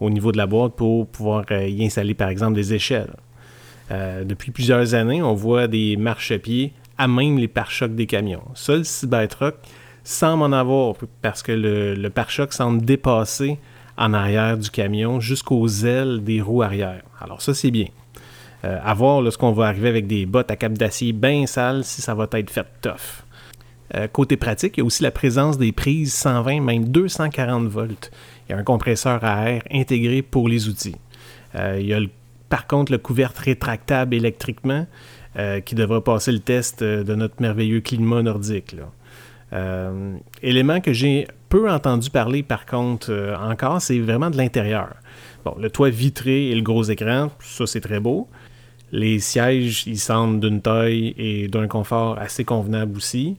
[0.00, 3.14] au niveau de la boîte pour pouvoir y installer, par exemple, des échelles?
[3.90, 8.42] Euh, depuis plusieurs années, on voit des marchepieds à même les pare-chocs des camions.
[8.54, 9.54] Ça, le Cybertruck
[10.04, 13.58] semble en avoir parce que le, pare-choc semble dépasser
[13.96, 17.02] en arrière du camion jusqu'aux ailes des roues arrière.
[17.20, 17.86] Alors ça, c'est bien.
[18.64, 22.02] Euh, à voir lorsqu'on va arriver avec des bottes à cap d'acier bien sales si
[22.02, 23.24] ça va être fait tough.
[23.94, 28.10] Euh, côté pratique, il y a aussi la présence des prises 120, même 240 volts.
[28.48, 30.96] Il y a un compresseur à air intégré pour les outils.
[31.54, 32.00] il y a
[32.48, 34.86] par contre, le couvercle rétractable électriquement
[35.38, 38.76] euh, qui devra passer le test euh, de notre merveilleux climat nordique.
[39.52, 44.88] Euh, élément que j'ai peu entendu parler par contre encore, c'est vraiment de l'intérieur.
[45.44, 48.28] Bon, le toit vitré et le gros écran, ça c'est très beau.
[48.90, 53.36] Les sièges, ils semblent d'une taille et d'un confort assez convenable aussi.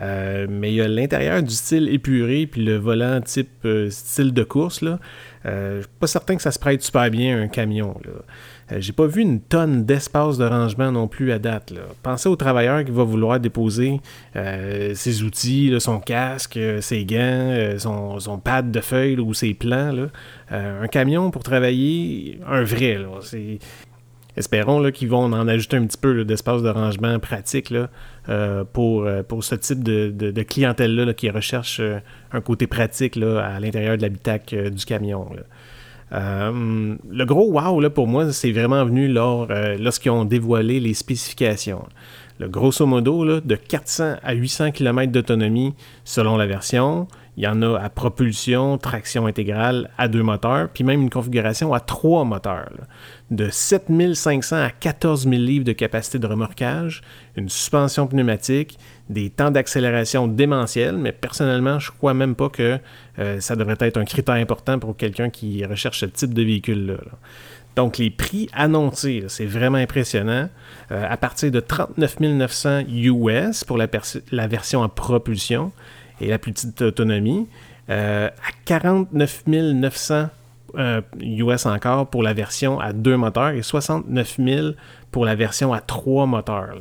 [0.00, 4.80] Mais il y a l'intérieur du style épuré, puis le volant type style de course.
[4.80, 4.98] Là.
[5.46, 7.94] Euh, je suis pas certain que ça se prête super bien un camion.
[8.70, 11.72] Euh, j'ai pas vu une tonne d'espace de rangement non plus à date.
[12.02, 14.00] Pensez au travailleur qui va vouloir déposer
[14.36, 20.08] euh, ses outils, son casque, ses gants, son, pad de feuilles ou ses plans.
[20.50, 22.98] un camion pour travailler, un vrai.
[24.36, 27.74] Espérons qu'ils vont en ajouter un petit peu d'espace de rangement pratique
[28.72, 31.80] pour, pour ce type de, clientèle-là qui recherche
[32.32, 35.26] un côté pratique à l'intérieur de l'habitacle du camion.
[36.12, 40.80] Euh, le gros wow là, pour moi, c'est vraiment venu lors, euh, lorsqu'ils ont dévoilé
[40.80, 41.84] les spécifications.
[42.38, 47.06] Le grosso modo, là, de 400 à 800 km d'autonomie selon la version.
[47.40, 51.72] Il y en a à propulsion, traction intégrale à deux moteurs, puis même une configuration
[51.72, 52.68] à trois moteurs.
[53.30, 57.00] De 7500 à 14 000 livres de capacité de remorquage,
[57.36, 62.78] une suspension pneumatique, des temps d'accélération démentiels, mais personnellement, je crois même pas que
[63.18, 66.98] euh, ça devrait être un critère important pour quelqu'un qui recherche ce type de véhicule-là.
[67.76, 70.50] Donc, les prix annoncés, c'est vraiment impressionnant.
[70.92, 75.72] Euh, à partir de 39 900 US pour la, version en propulsion,
[76.20, 77.46] et la plus petite autonomie,
[77.88, 80.28] euh, à 49 900
[81.20, 84.68] US encore pour la version à deux moteurs et 69 000
[85.10, 86.76] pour la version à trois moteurs.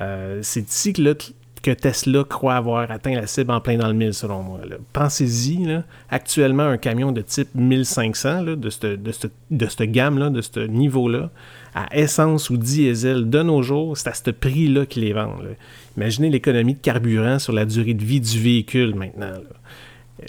[0.00, 1.14] Euh, c'est ici que,
[1.60, 4.60] que, Tesla croit avoir atteint la cible en plein dans le mille, selon moi.
[4.92, 5.66] Pensez-y,
[6.10, 9.02] actuellement, un camion de type 1500 de cette,
[9.50, 11.30] de cette gamme-là, de ce niveau-là,
[11.74, 15.56] à essence ou diesel de nos jours, c'est à ce prix-là qu'ils les vendent.
[15.96, 19.32] Imaginez l'économie de carburant sur la durée de vie du véhicule maintenant.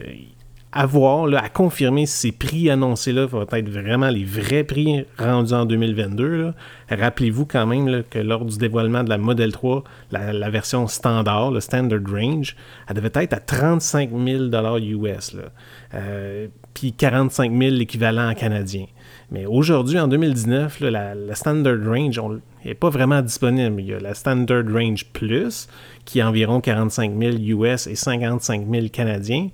[0.01, 0.05] Euh,
[0.71, 5.53] à voir, à confirmer si ces prix annoncés-là vont être vraiment les vrais prix rendus
[5.53, 6.53] en 2022.
[6.89, 11.59] Rappelez-vous quand même que lors du dévoilement de la Model 3, la, version standard, le
[11.59, 12.55] Standard Range,
[12.87, 14.43] elle devait être à 35 000
[15.05, 15.35] US.
[16.75, 18.85] Puis 45 000 l'équivalent en canadien.
[19.31, 22.19] Mais aujourd'hui, en 2019, la, Standard Range
[22.65, 23.81] n'est pas vraiment disponible.
[23.81, 25.67] Il y a la Standard Range Plus,
[26.05, 29.49] qui est environ 45 000 US et 55 000 canadiens.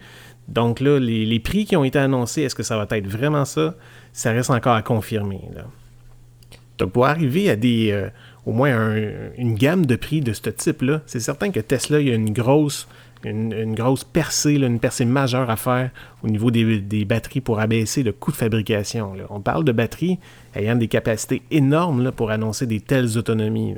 [0.48, 3.76] Donc là, les, prix qui ont été annoncés, est-ce que ça va être vraiment ça?
[4.14, 5.42] Ça reste encore à confirmer.
[6.78, 8.10] Donc pour arriver à des, euh,
[8.46, 8.96] au moins
[9.38, 12.34] une gamme de prix de ce type-là, c'est certain que Tesla, il y a une
[12.34, 12.88] grosse
[13.26, 15.90] une, grosse percée, une percée majeure à faire
[16.24, 19.14] au niveau des, batteries pour abaisser le coût de fabrication.
[19.30, 20.20] On parle de batteries
[20.56, 23.76] ayant des capacités énormes pour annoncer des telles autonomies.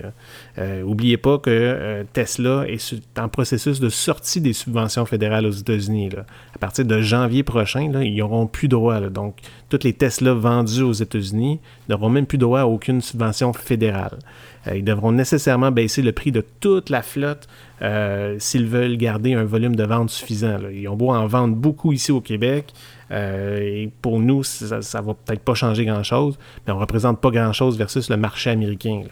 [0.58, 5.52] N'oubliez euh, pas que euh, Tesla est en processus de sortie des subventions fédérales aux
[5.52, 6.10] États-Unis.
[6.56, 9.00] À partir de janvier prochain, ils n'auront plus droit.
[9.02, 9.38] Donc,
[9.70, 14.20] toutes les Tesla vendues aux États-Unis n'auront même plus droit à aucune subvention fédérale.
[14.68, 17.48] Euh, ils devront nécessairement baisser le prix de toute la flotte
[17.82, 20.60] euh, s'ils veulent garder un volume de vente suffisant.
[20.72, 22.74] Ils ont beau en vendre beaucoup ici au Québec.
[23.12, 27.32] Euh, et pour nous, ça, ne va peut-être pas changer grand-chose, mais on représente pas
[27.32, 29.04] grand-chose versus le marché américain.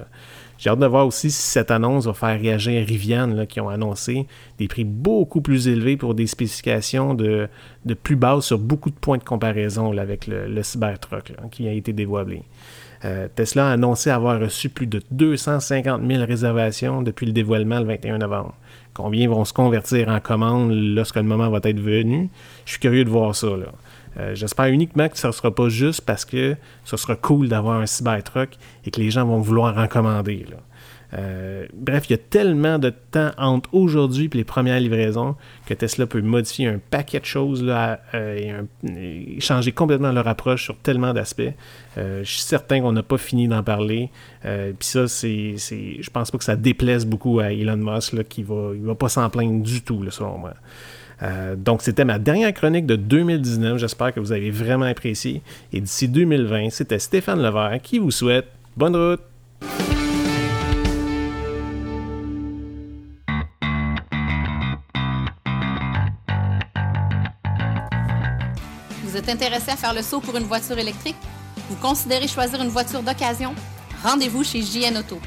[0.58, 4.26] J'ai hâte de voir aussi si cette annonce va faire réagir Rivian, qui ont annoncé
[4.58, 7.50] des prix beaucoup plus élevés pour des spécifications de,
[8.04, 11.94] plus basses sur beaucoup de points de comparaison avec le, le Cybertruck qui a été
[11.94, 12.44] dévoilé.
[13.04, 17.86] Euh, Tesla a annoncé avoir reçu plus de 250 000 réservations depuis le dévoilement le
[17.86, 18.56] 21 novembre.
[18.94, 22.30] Combien vont se convertir en commandes lorsque le moment va être venu?
[22.66, 23.48] Je suis curieux de voir ça.
[24.18, 27.80] Euh, j'espère uniquement que ce ne sera pas juste parce que ce sera cool d'avoir
[27.80, 28.52] un Cybertruck
[28.86, 30.46] et que les gens vont vouloir en commander.
[31.14, 35.74] Euh, bref, il y a tellement de temps entre aujourd'hui et les premières livraisons que
[35.74, 40.78] Tesla peut modifier un paquet de choses là, euh, et, changer complètement leur approche sur
[40.78, 41.54] tellement d'aspects.
[41.98, 44.10] Je suis certain qu'on n'a pas fini d'en parler.
[44.44, 48.44] Puis ça, c'est, je pense pas que ça déplaise beaucoup à Elon Musk là, qui
[48.44, 50.54] va, il va pas s'en plaindre du tout, selon moi.
[51.58, 53.78] Donc, c'était ma dernière chronique de 2019.
[53.78, 55.42] J'espère que vous avez vraiment apprécié.
[55.74, 59.22] Et d'ici 2020, c'était Stéphane Levert qui vous souhaite bonne route.
[69.30, 71.16] intéressé à faire le saut pour une voiture électrique?
[71.70, 73.54] Vous considérez choisir une voiture d'occasion?
[74.04, 75.20] Rendez-vous chez JN Auto.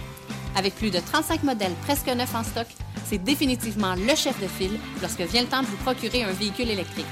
[0.56, 2.66] Avec plus de 35 modèles presque neufs en stock,
[3.08, 6.70] c'est définitivement le chef de file lorsque vient le temps de vous procurer un véhicule
[6.70, 7.06] électrique.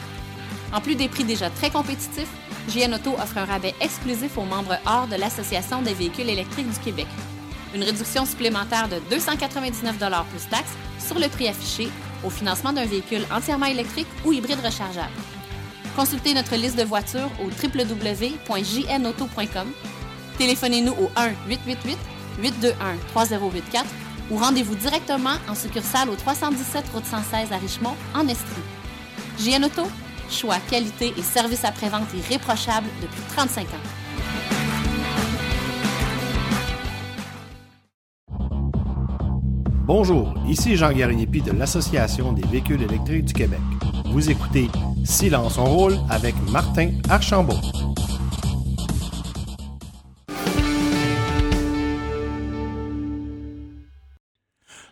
[0.72, 2.30] En plus des prix déjà très compétitifs,
[2.68, 6.78] JN Auto offre un rabais exclusif aux membres hors de l'Association des véhicules électriques du
[6.80, 7.06] Québec.
[7.74, 11.88] Une réduction supplémentaire de 299 plus taxes sur le prix affiché
[12.24, 15.12] au financement d'un véhicule entièrement électrique ou hybride rechargeable.
[15.94, 19.68] Consultez notre liste de voitures au www.jnauto.com.
[20.36, 21.10] Téléphonez-nous au
[22.42, 28.62] 1-888-821-3084 ou rendez-vous directement en succursale au 317 Route 116 à Richmond, en Estrie.
[29.38, 29.88] JN Auto,
[30.30, 33.96] choix, qualité et service après-vente irréprochable depuis 35 ans.
[39.86, 43.60] Bonjour, ici Jean Gariepi de l'Association des véhicules électriques du Québec.
[44.06, 44.68] Vous écoutez
[45.04, 47.85] Silence on roule avec Martin Archambault.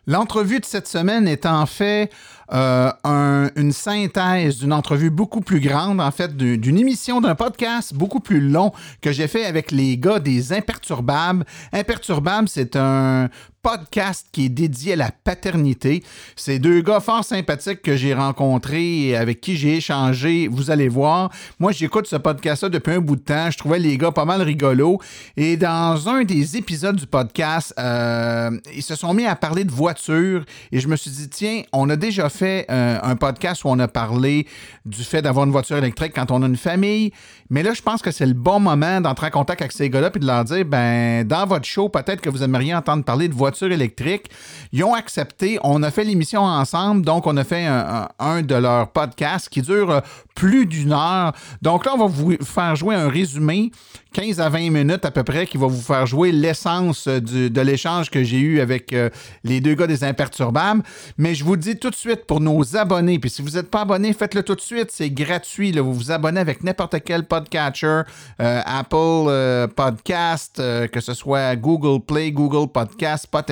[0.06, 2.10] L'entrevue de cette semaine est en fait
[2.52, 7.34] euh, un- une synthèse d'une entrevue beaucoup plus grande, en fait, du- d'une émission d'un
[7.34, 11.46] podcast beaucoup plus long que j'ai fait avec les gars des Imperturbables.
[11.72, 13.30] Imperturbables, c'est un
[13.64, 16.04] podcast qui est dédié à la paternité.
[16.36, 20.48] C'est deux gars fort sympathiques que j'ai rencontrés et avec qui j'ai échangé.
[20.48, 21.30] Vous allez voir.
[21.58, 23.50] Moi, j'écoute ce podcast-là depuis un bout de temps.
[23.50, 25.00] Je trouvais les gars pas mal rigolos.
[25.38, 29.72] Et dans un des épisodes du podcast, euh, ils se sont mis à parler de
[29.72, 30.44] voitures.
[30.70, 33.78] Et je me suis dit, tiens, on a déjà fait euh, un podcast où on
[33.78, 34.46] a parlé
[34.84, 37.12] du fait d'avoir une voiture électrique quand on a une famille.
[37.48, 40.10] Mais là, je pense que c'est le bon moment d'entrer en contact avec ces gars-là
[40.14, 43.34] et de leur dire, ben, dans votre show, peut-être que vous aimeriez entendre parler de
[43.34, 44.30] voitures électriques.
[44.72, 45.58] Ils ont accepté.
[45.62, 47.04] On a fait l'émission ensemble.
[47.04, 50.00] Donc, on a fait un, de leurs podcasts qui dure euh,
[50.34, 51.32] plus d'une heure.
[51.62, 53.70] Donc là, on va vous faire jouer un résumé,
[54.12, 57.60] 15 à 20 minutes à peu près, qui va vous faire jouer l'essence euh, de
[57.60, 59.10] l'échange que j'ai eu avec euh,
[59.44, 60.82] les deux gars des Imperturbables.
[61.18, 63.82] Mais je vous dis tout de suite pour nos abonnés, puis si vous n'êtes pas
[63.82, 65.72] abonné, faites-le tout de suite, c'est gratuit.
[65.72, 68.02] Vous vous abonnez avec n'importe quel podcatcher,
[68.38, 73.43] Apple Podcast, que ce soit Google Play, Google Podcast, Spotify,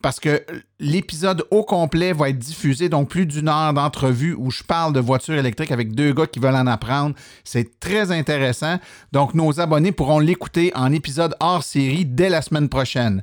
[0.00, 0.44] parce que
[0.78, 5.00] l'épisode au complet va être diffusé, donc plus d'une heure d'entrevue où je parle de
[5.00, 7.14] voitures électriques avec deux gars qui veulent en apprendre.
[7.44, 8.78] C'est très intéressant.
[9.12, 13.22] Donc, nos abonnés pourront l'écouter en épisode hors série dès la semaine prochaine.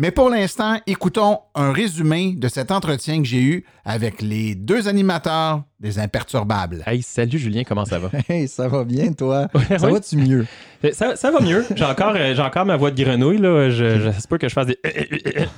[0.00, 4.86] Mais pour l'instant, écoutons un résumé de cet entretien que j'ai eu avec les deux
[4.86, 6.82] animateurs des Imperturbables.
[6.86, 8.10] Hey, salut Julien, comment ça va?
[8.28, 9.46] Hey, ça va bien, toi?
[9.78, 9.92] ça oui.
[9.92, 10.44] va-tu mieux?
[10.84, 11.64] Euh, ça, ça va mieux.
[11.74, 13.38] J'ai encore, euh, j'ai encore ma voix de grenouille.
[13.38, 13.70] Là.
[13.70, 14.78] Je, se peut que je fasse des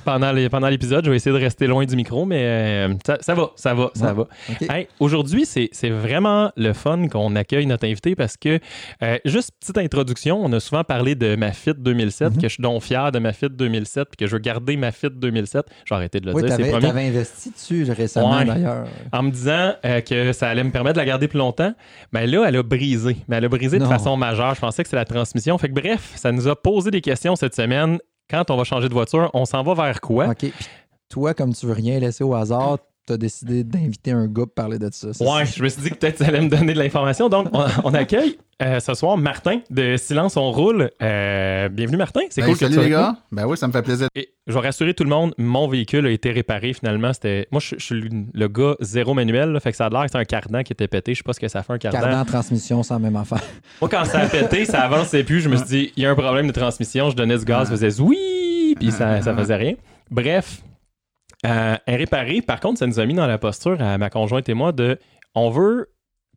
[0.05, 1.05] pendant, les, pendant l'épisode.
[1.05, 3.89] Je vais essayer de rester loin du micro, mais euh, ça, ça va, ça va,
[3.95, 4.25] ça Ouais,
[4.69, 4.77] va.
[4.77, 8.59] Hey, aujourd'hui, c'est, c'est vraiment le fun qu'on accueille notre invité parce que,
[9.03, 12.41] euh, juste petite introduction, on a souvent parlé de ma FIT 2007, Mhm.
[12.41, 14.91] que je suis donc fier de ma FIT 2007 puis que je veux garder ma
[14.91, 15.65] FIT 2007.
[15.85, 17.07] J'ai arrêté de le Oui, dire, c'est t'avais, promis.
[17.07, 18.45] investi dessus récemment, Ouais.
[18.45, 18.85] d'ailleurs.
[19.11, 21.73] en me disant euh, que ça allait me permettre de la garder plus longtemps.
[22.11, 23.17] Mais là, elle a brisé.
[23.27, 23.89] Mais elle a brisé de Non.
[23.89, 24.53] façon majeure.
[24.55, 25.57] Je pensais que c'était la transmission.
[25.57, 27.97] Fait que bref, ça nous a posé des questions cette semaine.
[28.29, 30.27] Quand on va changer de voiture, on s'en va vers quoi?
[30.27, 30.37] OK.
[30.39, 30.53] Puis
[31.09, 34.77] toi, comme tu veux rien laisser au hasard, t'as décidé d'inviter un gars pour parler
[34.79, 35.07] de ça.
[35.07, 35.53] Ouais, ça?
[35.55, 37.29] je me suis dit que peut-être ça allait me donner de l'information.
[37.29, 40.91] Donc, on, on accueille euh, ce soir Martin de Silence on roule.
[41.01, 42.21] Euh, bienvenue Martin.
[42.29, 43.15] C'est Ben, cool que salut tu sois les gars.
[43.31, 44.07] Ben oui, ça me fait plaisir.
[44.15, 47.11] Et je vais rassurer tout le monde, mon véhicule a été réparé finalement.
[47.13, 47.95] C'était Moi, je, je suis
[48.33, 49.49] le- gars zéro manuel.
[49.51, 51.13] là, fait que ça a l'air que c'est un cardan qui était pété.
[51.13, 52.01] Je sais pas ce que ça fait un cardan.
[52.01, 53.41] Cardan transmission, c'est la même affaire.
[53.81, 55.41] Moi, quand ça a pété, ça avançait plus.
[55.41, 57.09] Je me suis dit, il y a un problème de transmission.
[57.09, 59.73] Je donnais ce gaz, ça faisait oui, puis ça, ça faisait rien.
[60.11, 60.61] Bref,
[61.45, 64.47] euh, un réparé, par contre, ça nous a mis dans la posture à ma conjointe
[64.49, 64.99] et moi de
[65.33, 65.87] on veut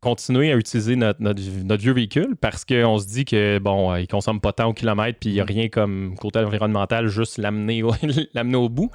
[0.05, 4.39] continuer à utiliser notre, vieux véhicule parce qu'on se dit que bon, euh, il consomme
[4.39, 8.69] pas tant au kilomètre puis il n'y a rien comme côté environnemental, juste l'amener au,
[8.69, 8.91] bout.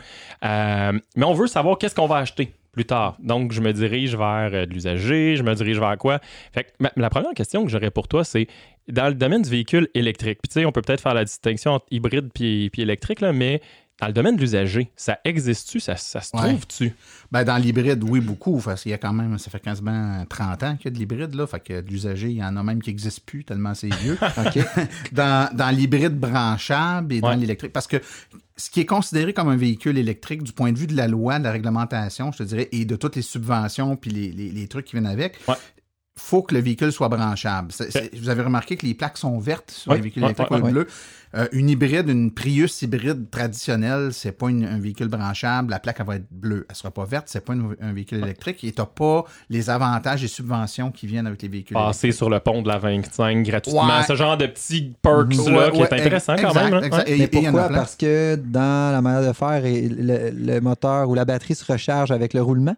[0.46, 3.18] Euh, mais on veut savoir qu'est-ce qu'on va acheter plus tard.
[3.20, 6.20] Donc, je me dirige vers euh, de l'usager, je me dirige vers quoi?
[6.54, 8.48] Fait que la première question que j'aurais pour toi, c'est
[8.88, 10.38] dans le domaine du véhicule électrique.
[10.44, 13.34] Puis, tu sais, on peut peut-être faire la distinction entre hybride puis, puis électrique, là,
[13.34, 13.62] mais
[14.02, 15.80] dans le domaine de l'usager, ça existe-tu?
[15.80, 16.50] Ça, ça se Ouais.
[16.50, 16.94] trouve-tu?
[17.32, 18.60] Ben, dans l'hybride, oui, beaucoup.
[18.64, 20.98] Parce qu'il y a quand même, ça fait quasiment 30 ans qu'il y a de
[21.00, 21.46] l'hybride, là.
[21.48, 24.18] Fait que de l'usager, il y en a même qui n'existent plus tellement c'est vieux.
[24.38, 24.58] OK.
[25.12, 27.36] dans, dans l'hybride branchable et dans Ouais.
[27.38, 27.74] l'électrique.
[27.74, 27.98] Parce que
[28.58, 31.40] ce qui est considéré comme un véhicule électrique du point de vue de la loi,
[31.40, 34.68] de la réglementation, je te dirais, et de toutes les subventions puis les, les- les
[34.68, 35.56] trucs qui viennent avec, Ouais.
[36.20, 37.72] Faut que le véhicule soit branchable.
[37.72, 40.60] C'est- c'est- vous avez remarqué que les plaques sont vertes sur les véhicules électriques ouais,
[40.62, 40.72] ou ouais.
[40.72, 40.88] bleues.
[41.36, 45.70] Euh, une hybride, une Prius hybride traditionnelle, c'est pas une- un véhicule branchable.
[45.70, 46.66] La plaque, elle va être bleue.
[46.68, 47.28] Elle sera pas verte.
[47.30, 48.64] C'est pas une- un véhicule électrique.
[48.64, 52.40] Et t'as pas les avantages et subventions qui viennent avec les véhicules Passer sur le
[52.40, 53.86] pont de la 25 gratuitement.
[53.86, 54.04] Ouais.
[54.08, 56.74] Ce genre de petits perks Ouais, là, qui ouais, est intéressant quand même.
[56.74, 56.82] hein.
[56.82, 57.08] exact.
[57.10, 57.68] Et- Mais et il y en a pourquoi?
[57.68, 57.78] plein.
[57.78, 62.34] Parce que dans la manière de faire, le moteur ou la batterie se recharge avec
[62.34, 62.76] le roulement,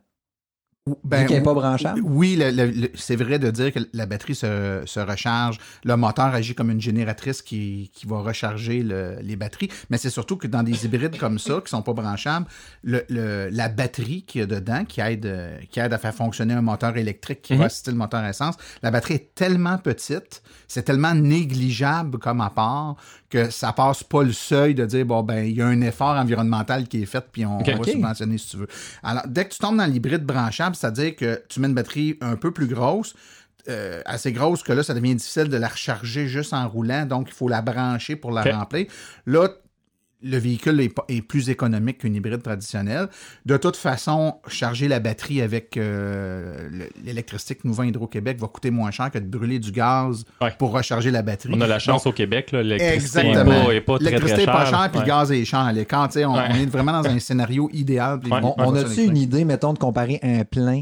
[1.04, 2.02] Ben, vu qu'elle n'est pas branchable?
[2.04, 5.60] Oui, le- le- le- c'est vrai de dire que la batterie se, se recharge.
[5.84, 9.70] Le moteur agit comme une génératrice qui, qui va recharger le- les batteries.
[9.92, 12.48] Mais c'est surtout que dans des hybrides comme ça, qui sont pas branchables,
[12.82, 16.56] le- le- la batterie qu'il y a dedans, qui aide, qui aide à faire fonctionner
[16.56, 17.60] un moteur électrique qui Mhm.
[17.60, 22.42] va assister le moteur à essence, la batterie est tellement petite, c'est tellement négligeable comme
[22.42, 22.98] apport
[23.32, 26.16] que ça passe pas le seuil de dire, bon, ben, il y a un effort
[26.18, 28.68] environnemental qui est fait, puis on, va subventionner si tu veux.
[29.02, 32.36] Alors, dès que tu tombes dans l'hybride branchable, c'est-à-dire que tu mets une batterie un
[32.36, 33.16] peu plus grosse,
[33.70, 37.28] euh, assez grosse que là, ça devient difficile de la recharger juste en roulant, donc
[37.30, 38.88] il faut la brancher pour la remplir.
[39.26, 39.50] Là,
[40.24, 43.08] le véhicule est, plus économique qu'une hybride traditionnelle.
[43.46, 48.48] De toute façon, charger la batterie avec euh, le- l'électricité que nous vend Hydro-Québec va
[48.48, 50.54] coûter moins cher que de brûler du gaz Ouais.
[50.58, 51.54] pour recharger la batterie.
[51.56, 53.66] On a la chance Donc, au Québec, là, l'électricité n'est Exactement.
[53.66, 54.54] pas, est pas très, très L'électricité chère.
[54.54, 55.06] pas chère, puis Ouais.
[55.06, 55.72] le gaz est cher
[56.12, 56.48] sais, On, Ouais.
[56.50, 58.20] on est vraiment dans un scénario idéal.
[58.20, 60.82] puis On, a-tu une idée, mettons, de comparer un plein,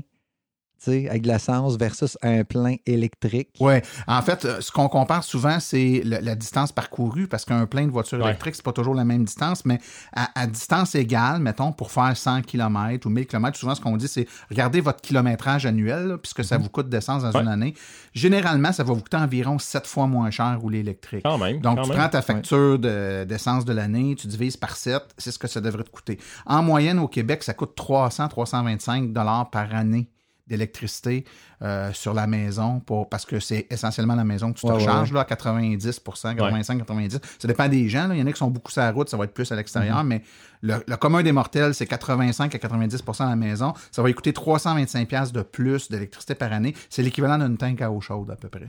[0.87, 3.49] avec de l'essence versus un plein électrique?
[3.59, 3.75] Oui.
[4.07, 7.91] En fait, euh, ce qu'on compare souvent, c'est la distance parcourue, parce qu'un plein de
[7.91, 8.25] voitures Ouais.
[8.25, 9.79] électriques, c'est pas toujours la même distance, mais
[10.15, 13.97] à, à distance égale, mettons, pour faire 100 km ou 1000 km, souvent, ce qu'on
[13.97, 17.35] dit, c'est regardez votre kilométrage annuel, là, puisque ça vous coûte d'essence dans Mhm.
[17.35, 17.41] Ouais.
[17.41, 17.73] une année.
[18.13, 21.21] Généralement, ça va vous coûter environ 7 fois moins cher rouler électrique.
[21.23, 21.59] Quand même.
[21.61, 21.97] Donc, quand tu même.
[21.99, 25.61] prends ta facture de- d'essence de, l'année, tu divises par 7, c'est ce que ça
[25.61, 26.19] devrait te coûter.
[26.45, 30.09] En moyenne, au Québec, ça coûte 300-325 dollars par année
[30.49, 31.23] d'électricité
[31.61, 34.73] euh, sur la maison pour, parce que c'est essentiellement la maison que tu te Ouais,
[34.73, 38.07] ouais, recharges là, à 90 85-90 Ça dépend des gens.
[38.07, 38.15] là.
[38.15, 39.55] Il y en a qui sont beaucoup sur la route, ça va être plus à
[39.55, 40.21] l'extérieur, mais
[40.61, 43.73] le, le commun des mortels, c'est 85 à 90% à la maison.
[43.91, 46.75] Ça va lui coûter 325 pièces de plus d'électricité par année.
[46.89, 48.67] C'est l'équivalent d'une tank à eau chaude à peu près.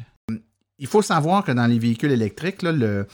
[0.78, 3.06] Il faut savoir que dans les véhicules électriques, là, le,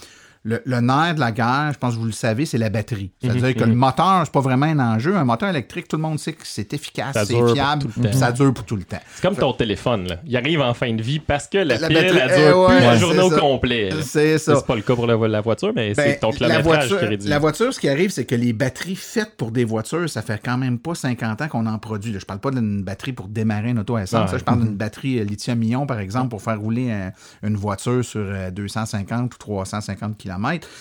[0.48, 3.10] le, le nerf de la guerre, je pense que vous le savez, c'est la batterie.
[3.20, 5.16] C'est-à-dire Mhm, que le moteur, c'est pas vraiment un enjeu.
[5.16, 8.54] Un moteur électrique, tout le monde sait que c'est efficace, c'est fiable, puis ça dure
[8.54, 9.00] pour tout le temps.
[9.14, 10.06] C'est comme ton téléphone.
[10.08, 10.16] Là.
[10.24, 12.58] Il arrive en fin de vie parce que la, La pile, batterie- elle eh dure
[12.60, 13.90] ouais, plus la journée au complet.
[14.02, 14.54] C'est ça.
[14.56, 16.98] C'est pas le cas pour la, la voiture, mais Ben, c'est ton la kilométrage voiture,
[17.00, 17.28] qui réduit.
[17.28, 20.40] la voiture, ce qui arrive, c'est que les batteries faites pour des voitures, ça fait
[20.44, 22.12] quand même pas 50 ans qu'on en produit.
[22.12, 22.18] là.
[22.20, 24.30] Je parle pas d'une batterie pour démarrer une auto à essence.
[24.30, 27.10] Ça, je parle d'une batterie euh, lithium-ion, par exemple, pour faire rouler euh,
[27.42, 30.35] une voiture sur euh, 250 ou 350 km.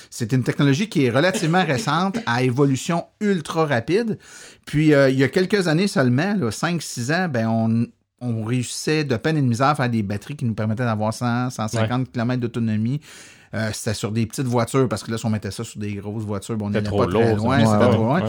[0.10, 4.18] C'est une technologie qui est relativement récente, à évolution ultra rapide.
[4.66, 7.88] Puis, euh, il y a quelques années seulement, là, 5-6 ans, ben, on,
[8.22, 11.14] on réussissait de peine et de misère à faire des batteries qui nous permettaient d'avoir
[11.14, 13.02] 100, 150 km d'autonomie.
[13.54, 15.94] Euh, c'était sur des petites voitures, parce que là, si on mettait ça sur des
[15.94, 17.46] grosses voitures, bon, on trop pas très lourd, ça.
[17.46, 18.24] loin, Ouais, c'était ouais, trop loin.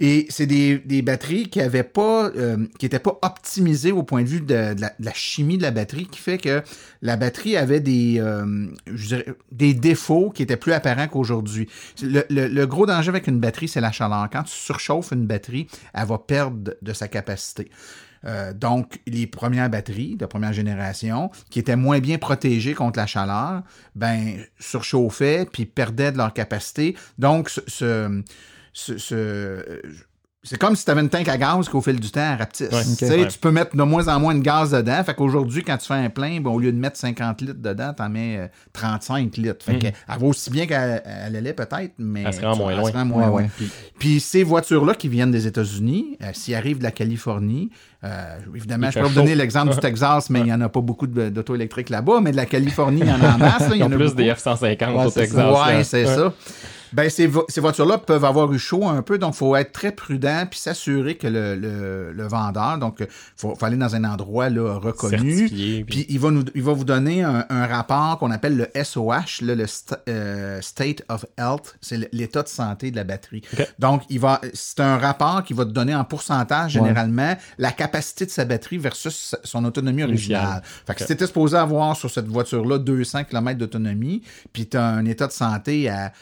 [0.00, 4.28] Et c'est des, des batteries qui pas, euh, qui étaient pas optimisées au point de
[4.28, 6.62] vue de, de la, de la chimie de la batterie, qui fait que
[7.00, 11.68] la batterie avait des, euh, je dirais, des défauts qui étaient plus apparents qu'aujourd'hui.
[12.02, 14.28] Le, le- le gros danger avec une batterie, c'est la chaleur.
[14.30, 17.70] Quand tu surchauffes une batterie, elle va perdre de sa capacité.
[18.26, 23.06] Euh, donc, les premières batteries de première génération, qui étaient moins bien protégées contre la
[23.06, 23.62] chaleur,
[23.94, 26.96] ben, surchauffaient puis perdaient de leur capacité.
[27.18, 28.22] Donc, ce,
[30.48, 32.70] c'est comme si tu avais une tank à gaz qu'au fil du temps, elle rapetisse.
[32.70, 32.82] Ouais.
[32.84, 33.26] Tu sais, Ouais.
[33.28, 35.02] Tu peux mettre de moins en moins de gaz dedans.
[35.04, 37.92] Fait qu'aujourd'hui, quand tu fais un plein, ben, au lieu de mettre 50 litres dedans,
[37.96, 39.64] tu en mets euh, 35 litres.
[39.64, 39.78] Fait Mhm.
[39.80, 43.04] qu'elle elle va aussi bien qu'elle elle allait peut-être, mais Elle se rend moins loin.
[43.04, 43.30] moins Ouais, loin.
[43.42, 43.50] ouais.
[43.56, 47.70] Puis, puis ces voitures-là qui viennent des États-Unis, euh, s'ils arrivent de la Californie,
[48.04, 50.68] euh, évidemment, Il je peux vous donner l'exemple du Texas, mais il n'y en a
[50.68, 53.68] pas beaucoup d'auto électriques là-bas, mais de la Californie, il y en a en masse.
[53.68, 54.16] là, il y en a plus beaucoup.
[54.16, 55.34] des F-150 Ouais, au Texas.
[55.36, 55.52] ça.
[55.52, 55.84] Ouais, là.
[55.84, 56.32] c'est ça.
[56.96, 59.70] Ben, ces, vo- ces voitures-là peuvent avoir eu chaud un peu, donc il faut être
[59.72, 63.94] très prudent puis s'assurer que le, le- le vendeur, donc il faut, faut aller dans
[63.94, 65.40] un endroit là, reconnu.
[65.48, 68.56] Certifié, puis- Puis il va, nous, il va vous donner un, un rapport qu'on appelle
[68.56, 69.66] le SOH, là, le
[70.08, 73.42] euh, State of Health, c'est l'état de santé de la batterie.
[73.78, 78.24] Donc, il va, c'est un rapport qui va te donner en pourcentage, généralement, la capacité
[78.24, 80.62] de sa batterie versus son autonomie originale.
[80.86, 84.22] Fait que si tu supposé avoir sur cette voiture-là 200 km d'autonomie,
[84.54, 86.12] puis tu as un état de santé à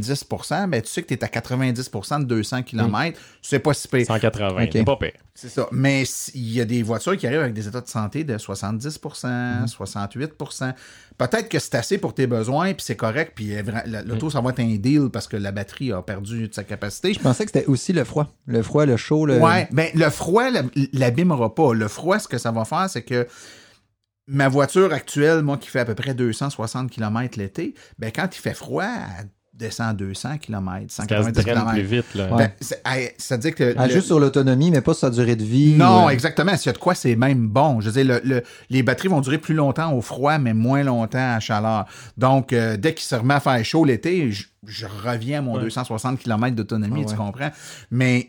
[0.00, 0.26] 90
[0.68, 4.06] ben tu sais que tu es à 90% de 200 km, c'est pas si pire.
[4.06, 4.68] 180, Ok.
[4.72, 5.12] c'est pas pire.
[5.34, 5.66] C'est ça.
[5.72, 6.02] Mais
[6.34, 10.74] il y a des voitures qui arrivent avec des états de santé de 70% 68%
[11.18, 13.62] Peut-être que c'est assez pour tes besoins, puis c'est correct, puis euh,
[14.06, 17.12] l'auto, ça va être un deal parce que la batterie a perdu de sa capacité.
[17.14, 18.28] Je pensais que c'était aussi le froid.
[18.46, 19.38] Le froid, le chaud, le.
[19.38, 21.74] Ouais, ben le froid l'ab- l'abîmera pas.
[21.74, 23.26] Le froid, ce que ça va faire, c'est que
[24.26, 28.40] ma voiture actuelle, moi qui fait à peu près 260 km l'été, ben quand il
[28.40, 28.84] fait froid,
[29.18, 31.72] elle descend à 200 km, Qu'elle se 190 draine km.
[31.72, 32.14] plus vite.
[32.14, 32.34] Là.
[32.34, 33.14] Ouais.
[33.18, 35.44] ça veut dire que Ah, le- Juste sur l'autonomie, mais pas sur sa durée de
[35.44, 35.74] vie.
[35.74, 36.56] non, ou, euh, exactement.
[36.56, 37.80] S'il y a de quoi, c'est même bon.
[37.80, 40.82] Je veux dire, le- le- les batteries vont durer plus longtemps au froid, mais moins
[40.82, 41.84] longtemps à chaleur.
[42.16, 45.58] Donc, euh, dès qu'il se remet à faire chaud l'été, je, je reviens à mon
[45.58, 47.16] 260 km d'autonomie, Ah tu ouais.
[47.18, 47.50] comprends?
[47.90, 48.28] Mais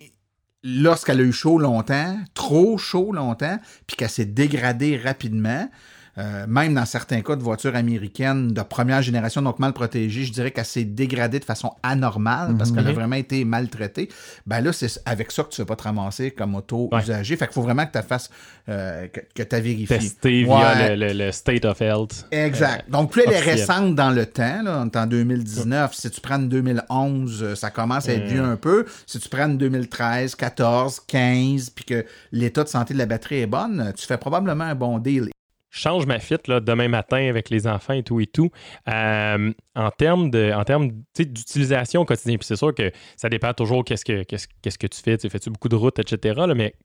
[0.63, 3.57] lorsqu'elle a eu chaud longtemps, trop chaud longtemps,
[3.88, 5.69] puis qu'elle s'est dégradée rapidement,
[6.18, 10.32] euh, même dans certains cas de voitures américaines de première génération, donc mal protégées, je
[10.32, 12.95] dirais qu'elle s'est dégradée de façon anormale parce qu'elle a Mhm.
[12.95, 14.09] vraiment été maltraitée.
[14.45, 17.01] Ben là, c'est avec ça que tu ne vas pas te ramasser comme auto Ouais.
[17.01, 17.36] usagé.
[17.36, 18.30] Fait qu'il faut vraiment que tu fasses,
[18.70, 19.88] euh, que, que tu vérifies.
[19.88, 20.57] Testé Ouais.
[20.57, 22.28] via le, le- le State of Health.
[22.32, 22.89] Exact.
[22.89, 25.93] Donc, plus elle est récente dans le temps, là, en 2019.
[25.93, 28.86] Si tu prends une 2011, euh, ça commence à être vieux un peu.
[29.05, 33.39] Si tu prends une 2013, 14, 15, puis que l'état de santé de la batterie
[33.41, 35.30] est bonne, tu fais probablement un bon deal.
[35.74, 38.51] Change ma fit là, demain matin avec les enfants et tout et tout.
[38.88, 43.53] Euh, en termes de, en termes d'utilisation au quotidien, puis c'est sûr que ça dépend
[43.53, 45.17] toujours qu'est-ce que, qu'est-ce, que tu fais.
[45.17, 46.36] Fais-tu beaucoup de routes, etc.
[46.47, 46.76] là, mais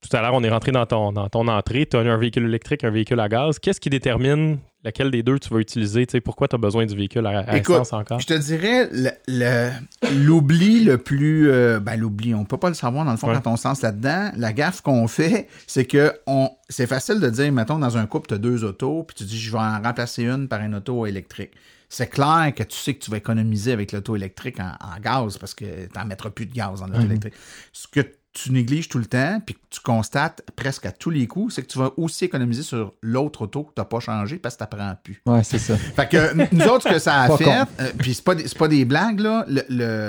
[0.00, 1.86] tout à l'heure, on est rentré dans ton, dans ton entrée.
[1.86, 3.58] Tu as un véhicule électrique, un véhicule à gaz.
[3.58, 6.06] Qu'est-ce qui détermine laquelle des deux tu vas utiliser?
[6.24, 8.20] Pourquoi tu as besoin du véhicule à, à Écoute, essence encore?
[8.20, 9.70] Je te dirais, le- le-
[10.24, 11.50] l'oubli le, plus...
[11.50, 13.38] euh, ben, l'oubli, on peut pas le savoir dans le fond Ouais.
[13.42, 14.30] quand on se lance là-dedans.
[14.36, 18.28] La gaffe qu'on fait, c'est que on, c'est facile de dire, mettons, dans un couple,
[18.28, 21.06] tu as deux autos, puis tu dis, je vais en remplacer une par une auto
[21.06, 21.50] électrique.
[21.90, 25.38] C'est clair que tu sais que tu vas économiser avec l'auto électrique en, en gaz
[25.38, 27.32] parce que tu n'en mettras plus de gaz dans l'auto électrique.
[27.72, 28.00] Ce que
[28.34, 31.62] tu négliges tout le temps, puis que tu constates presque à tous les coups, c'est
[31.62, 34.64] que tu vas aussi économiser sur l'autre auto que tu n'as pas changé parce que
[34.64, 35.20] tu n'apprends plus.
[35.26, 35.76] Ouais, c'est ça.
[35.76, 37.50] Fait que nous autres, ce que ça a fait,
[37.80, 39.44] euh, puis c'est pas, des- pas des blagues, là,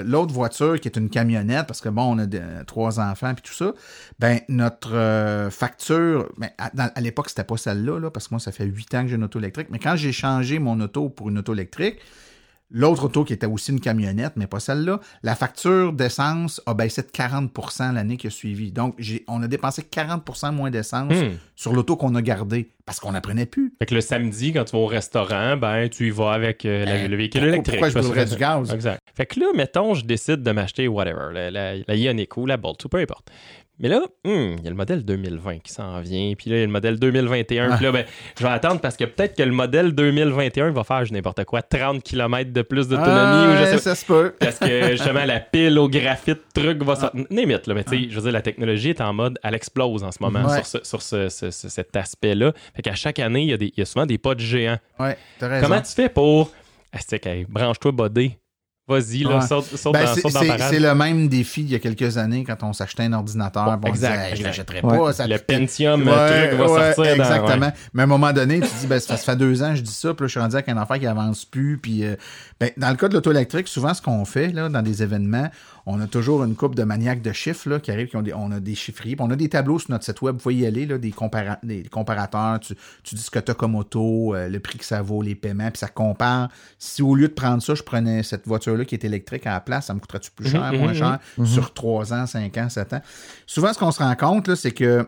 [0.04, 3.44] l'autre voiture qui est une camionnette, parce que bon, on a de- trois enfants puis
[3.48, 3.74] tout ça,
[4.20, 8.40] ben notre euh, facture, ben, à, à l'époque, c'était pas celle-là, là, parce que moi,
[8.40, 11.10] ça fait huit ans que j'ai une auto électrique, mais quand j'ai changé mon auto
[11.10, 11.98] pour une auto électrique,
[12.72, 17.02] L'autre auto qui était aussi une camionnette, mais pas celle-là, la facture d'essence a baissé
[17.02, 18.72] de 40% l'année qui a suivi.
[18.72, 18.96] Donc,
[19.28, 21.32] on a dépensé 40% moins d'essence Hmm.
[21.56, 23.74] sur l'auto qu'on a gardée parce qu'on n'apprenait plus.
[23.80, 26.86] Fait que le samedi, quand tu vas au restaurant, ben tu y vas avec euh,
[26.86, 27.80] la- Ben, le véhicule pourquoi- électrique.
[27.80, 28.72] pourquoi je brûlerais du gaz?
[28.74, 29.00] Exact.
[29.16, 32.58] Fait que là, mettons, je décide de m'acheter whatever, la, la, la Ioniq ou la
[32.58, 33.30] Bolt, ou peu importe.
[33.82, 36.60] Mais là, hum, il y a le modèle 2020 qui s'en vient, puis là, il
[36.60, 38.06] y a le modèle 2021, puis là, ben,
[38.38, 41.62] je vais attendre parce que peut-être que le modèle 2021 va faire, je n'importe quoi,
[41.62, 43.78] 30 km de plus d'autonomie, ou je Ah, sais pas.
[43.78, 44.34] ça se peut.
[44.40, 47.24] Parce que justement, la pile au graphite, truc va sortir.
[47.30, 50.04] Limite, là, mais tu sais, je veux dire, la technologie est en mode, elle explose
[50.04, 50.56] en ce moment Ouais.
[50.58, 52.52] sur, ce- sur ce- ce- ce- cet aspect-là.
[52.76, 54.42] Fait qu'à chaque année, il y, a des- il y a souvent des pas de
[54.42, 54.78] géants.
[55.00, 55.68] Ouais, t'as raison.
[55.68, 56.52] Comment tu fais pour.
[56.92, 58.38] Ah, c'est que, hey, branche-toi, bodé.
[58.90, 59.62] Vas-y, là, Ouais.
[59.94, 63.14] Ben, dans, c'est, le même défi il y a quelques années quand on s'achetait un
[63.14, 63.78] ordinateur.
[63.78, 64.46] Bon, on exact, disait, Hey, je exact.
[64.48, 64.98] l'achèterai Ouais.
[64.98, 65.14] pas.
[65.14, 67.14] Ça Le Pentium, Ouais, truc va sortir.
[67.14, 67.72] Exactement.
[67.94, 69.92] Mais à un moment donné, tu te dis, ben, ça, fait deux ans, je dis
[69.94, 71.78] ça, puis là, je suis rendu avec un enfant qui avance plus.
[71.78, 72.16] Puis, euh,
[72.60, 75.50] ben, dans le cas de l'auto électrique, souvent, ce qu'on fait là, dans des événements,
[75.92, 78.34] on a toujours une coupe de maniaques de chiffres là, qui arrivent, qui ont des,
[78.34, 80.66] on a des chiffriers, on a des tableaux sur notre site web, vous pouvez y
[80.66, 84.36] aller, là, des, compara- des comparateurs, tu, tu dis ce que tu as comme auto,
[84.36, 86.50] euh, le prix que ça vaut, les paiements, puis ça compare.
[86.78, 89.60] Si au lieu de prendre ça, je prenais cette voiture-là qui est électrique à la
[89.62, 92.70] place, ça me coûterait-tu plus cher, Mhm, moins mhm, cher, sur 3 ans, 5 ans,
[92.70, 93.02] 7 ans?
[93.46, 95.08] Souvent, ce qu'on se rend compte, là, c'est que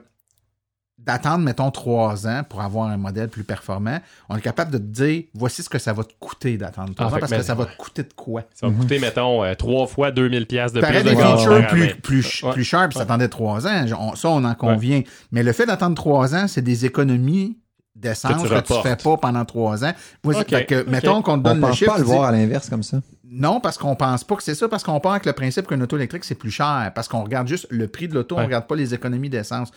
[1.06, 4.00] d'attendre, mettons, trois ans pour avoir un modèle plus performant,
[4.30, 7.08] on est capable de te dire voici ce que ça va te coûter d'attendre trois
[7.12, 8.44] Ah, ans parce que, ça va te coûter de quoi?
[8.54, 11.68] Ça va coûter, mettons, euh, trois fois 2000$ piastres de T'aurais plus de des features
[11.68, 12.52] plus, plus, Ouais.
[12.54, 13.86] plus chers, puis ça attendait trois ans.
[14.00, 15.02] On- ça, on en convient.
[15.32, 17.58] Mais le fait d'attendre trois ans, c'est des économies
[17.96, 18.88] d'essence Que que tu reportes.
[18.88, 19.92] fais pas pendant trois ans.
[20.24, 20.90] Voici- Ok, fait que.
[20.90, 21.92] Mettons qu'on te On donne le pense chiffre.
[21.94, 23.00] pas le voir à l'inverse comme ça.
[23.30, 25.82] Non, parce qu'on pense pas que c'est ça, parce qu'on part avec le principe qu'une
[25.84, 26.92] auto électrique, c'est plus cher.
[26.94, 28.42] Parce qu'on regarde juste le prix de l'auto, Ouais.
[28.42, 29.72] on regarde pas les économies d'essence.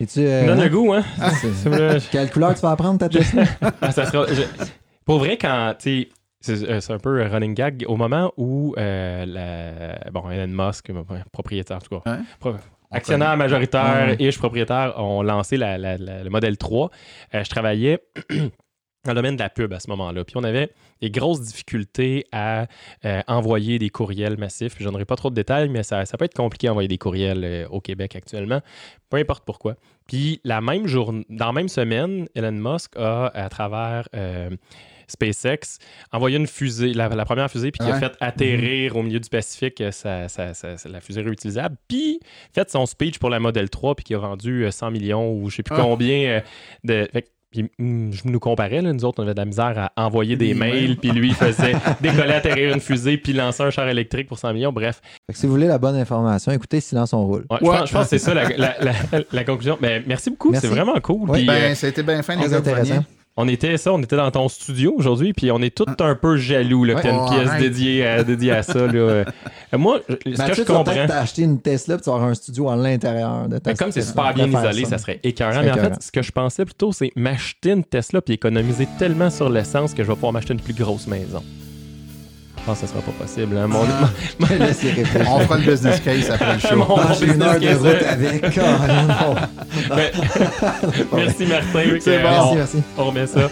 [0.00, 1.04] Et tu, euh, Donne le goût, hein?
[1.68, 1.98] vrai.
[2.10, 3.44] Quelle couleur tu vas prendre ta Tesla?
[3.82, 4.42] Ah, ça sera- je-
[5.04, 6.08] Pour vrai, quand, tu
[6.40, 10.30] sais, c'est euh, c'est un peu un running gag, au moment où euh, la, bon,
[10.30, 10.90] Elon Musk,
[11.32, 12.54] propriétaire, en tout cas, pro-
[12.90, 16.90] actionnaire majoritaire et je propriétaire, ont lancé la- la- la- le modèle 3.
[17.34, 18.00] Euh, je travaillais
[19.04, 20.24] dans le domaine de la pub à ce moment-là.
[20.24, 20.70] Puis on avait
[21.00, 22.66] des grosses difficultés à
[23.04, 24.74] euh, envoyer des courriels massifs.
[24.78, 27.42] Je donnerai pas trop de détails, mais ça, ça peut être compliqué d'envoyer des courriels
[27.44, 28.60] euh, au Québec actuellement.
[29.08, 29.76] Peu importe pourquoi.
[30.06, 34.50] Puis la même journée, dans la même semaine, Elon Musk a, à travers euh,
[35.08, 35.78] SpaceX,
[36.12, 39.28] envoyé une fusée, la, la première fusée, puis qui a fait atterrir au milieu du
[39.28, 42.20] Pacifique sa- sa- sa- sa- la fusée réutilisable, puis
[42.54, 45.48] fait son speech pour la Model 3, puis qui a vendu euh, 100 millions ou
[45.50, 45.82] je sais plus Ah.
[45.82, 46.42] combien
[46.84, 47.08] de.
[47.12, 50.04] fait puis, hum, je nous comparais, là, nous autres, on avait de la misère à
[50.06, 53.88] envoyer des mails, puis lui, il faisait décoller, atterrir une fusée, puis lancer un char
[53.88, 54.72] électrique pour 100 millions.
[54.72, 57.46] Bref, Fait que si vous voulez la bonne information, écoutez Silence on roule.
[57.50, 59.76] Ouais, je, pense, je pense que c'est ça la, la- la- la conclusion.
[59.80, 61.28] Ben, merci beaucoup, c'est vraiment cool.
[61.28, 62.94] Ben, euh, ça a été bien fin, Très les gars, vous intéressant.
[62.94, 63.06] veniez.
[63.40, 66.36] On était ça, on était dans ton studio aujourd'hui, puis on est tous un peu
[66.36, 67.02] jaloux là, Ouais.
[67.02, 68.86] que t'as une Oh, pièce dédiée à, dédiée à ça.
[68.86, 69.24] Là.
[69.76, 72.34] Moi, ce que je tu comprends, peut-être t'acheter une Tesla puis tu vas avoir un
[72.34, 75.62] studio à l'intérieur de ta ben, comme c'est super bien isolé, ça serait écœurant.
[75.62, 79.30] Mais en fait, ce que je pensais plutôt, c'est m'acheter une Tesla puis économiser tellement
[79.30, 81.42] sur l'essence que je vais pouvoir m'acheter une plus grosse maison.
[82.60, 83.56] Je pense que ce sera pas possible.
[83.56, 83.66] hein.
[83.66, 83.80] Mon-
[84.46, 85.06] réfléchir.
[85.28, 86.84] On fera le business case après le show.
[86.98, 88.60] Ah, j'ai une heure de route avec.
[88.60, 89.34] Oh,
[89.94, 91.16] non.
[91.16, 91.98] Merci Martin.
[92.00, 92.28] C'est bon.
[92.28, 92.82] Merci, on- merci.
[92.98, 93.50] On remet ça.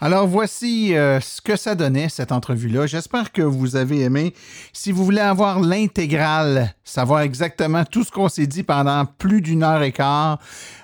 [0.00, 2.86] Alors voici euh, ce que ça donnait, cette entrevue-là.
[2.86, 4.34] J'espère que vous avez aimé.
[4.72, 9.62] Si vous voulez avoir l'intégrale, savoir exactement tout ce qu'on s'est dit pendant plus d'une
[9.62, 10.38] heure et quart,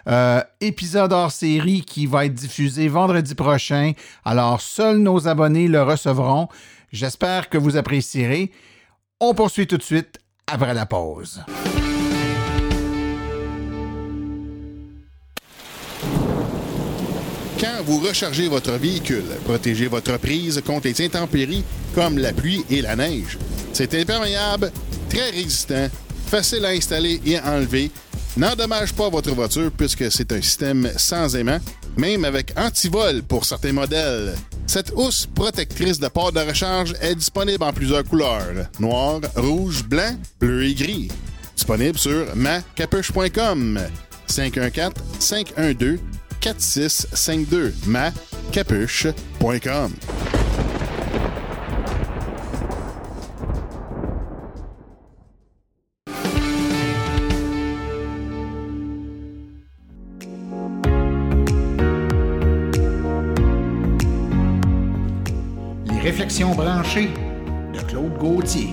[0.09, 3.93] euh, épisode hors série qui va être diffusé vendredi prochain.
[4.25, 6.49] Alors seuls nos abonnés le recevront.
[6.93, 8.53] J'espère que vous apprécierez.
[9.20, 11.43] On poursuit tout de suite après la pause.
[17.62, 19.24] quand vous rechargez votre véhicule.
[19.45, 21.62] Protégez votre prise contre les intempéries
[21.95, 23.38] comme la pluie et la neige.
[23.72, 24.72] C'est imperméable,
[25.09, 25.88] très résistant,
[26.26, 27.93] facile à installer et à enlever.
[28.37, 31.59] N'endommage pas votre voiture puisque c'est un système sans aimant,
[31.97, 34.35] même avec antivol pour certains modèles.
[34.66, 40.16] Cette housse protectrice de port de recharge est disponible en plusieurs couleurs noir, rouge, blanc,
[40.41, 41.11] bleu et gris.
[41.55, 43.80] Disponible sur macapuche.com
[44.26, 45.99] 514 512
[46.41, 49.93] 4652 macapuche.com.
[66.03, 67.11] réflexions branchées
[67.72, 68.70] de Claude Gauthier.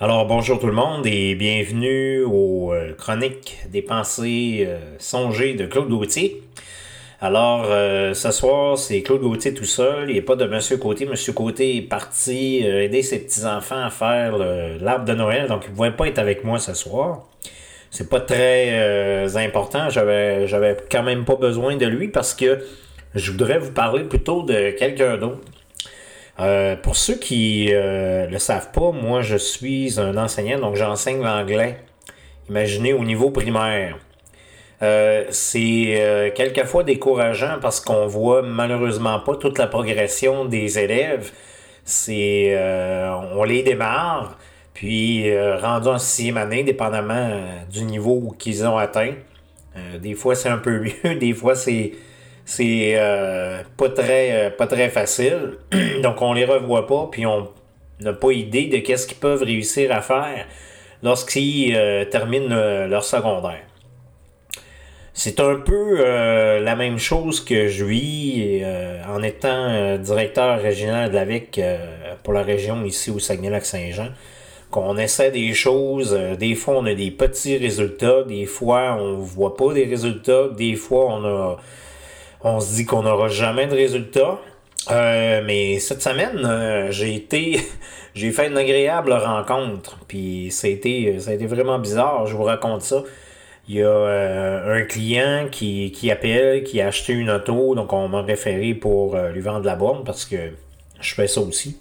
[0.00, 5.66] Alors bonjour tout le monde et bienvenue aux euh, chroniques des pensées euh, songées de
[5.66, 6.42] Claude Gauthier.
[7.20, 10.78] Alors euh, ce soir c'est Claude Gauthier tout seul, il n'y a pas de Monsieur
[10.78, 11.06] Côté.
[11.06, 15.76] Monsieur Côté est parti aider ses petits-enfants à faire l'arbre de Noël, donc il ne
[15.76, 17.22] pouvait pas être avec moi ce soir.
[17.92, 22.58] C'est pas très important, j'avais j'avais quand même pas besoin de lui parce que
[23.14, 25.40] je voudrais vous parler plutôt de quelqu'un d'autre.
[26.38, 31.22] Euh, pour ceux qui euh, le savent pas, moi je suis un enseignant, donc j'enseigne
[31.22, 31.78] l'anglais.
[32.48, 33.98] Imaginez au niveau primaire.
[34.82, 41.32] Euh, c'est quelquefois décourageant parce qu'on voit malheureusement pas toute la progression des élèves.
[41.84, 42.56] C'est
[43.34, 44.38] on les démarre,
[44.72, 49.12] puis rendu en sixième année, dépendamment du niveau qu'ils ont atteint.
[50.00, 51.92] Des fois c'est un peu mieux, des fois c'est
[52.50, 55.58] c'est euh, pas très euh, pas très facile.
[56.02, 57.48] Donc on les revoit pas, puis on
[58.00, 60.46] n'a pas idée de qu'est-ce qu'ils peuvent réussir à faire
[61.04, 62.48] lorsqu'ils euh, terminent
[62.88, 63.62] leur secondaire.
[65.12, 66.02] C'est un peu
[66.60, 68.64] la même chose que je vis
[69.06, 71.60] en étant directeur régional de l'AVIC
[72.22, 74.08] pour la région ici au Saguenay-Lac-Saint-Jean.
[74.70, 79.56] Qu'on essaie des choses, des fois on a des petits résultats, des fois on voit
[79.56, 81.58] pas des résultats, des fois on a
[82.42, 84.38] on se dit qu'on n'aura jamais de résultats.
[84.90, 87.60] Euh, mais cette semaine, euh, j'ai été
[88.14, 89.98] j'ai fait une agréable rencontre.
[90.08, 93.02] Puis ça a été, ça a été vraiment bizarre, je vous raconte ça.
[93.68, 97.92] Il y a euh, un client qui, qui appelle, qui a acheté une auto, donc
[97.92, 100.36] on m'a référé pour lui vendre la borne parce que
[101.00, 101.78] je fais ça aussi.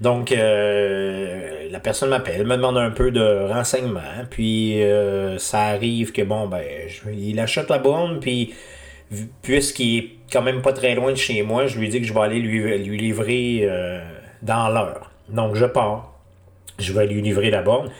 [0.00, 4.82] Donc la personne m'appelle, me demande un peu de renseignements, puis
[5.38, 6.64] ça arrive que bon ben
[7.16, 8.52] il achète la borne, puis
[9.42, 12.12] puisqu'il est quand même pas très loin de chez moi, je lui dis que je
[12.12, 14.00] vais aller lui, livrer euh,
[14.42, 15.10] dans l'heure.
[15.28, 16.14] Donc je pars,
[16.78, 17.90] je vais lui livrer la borne.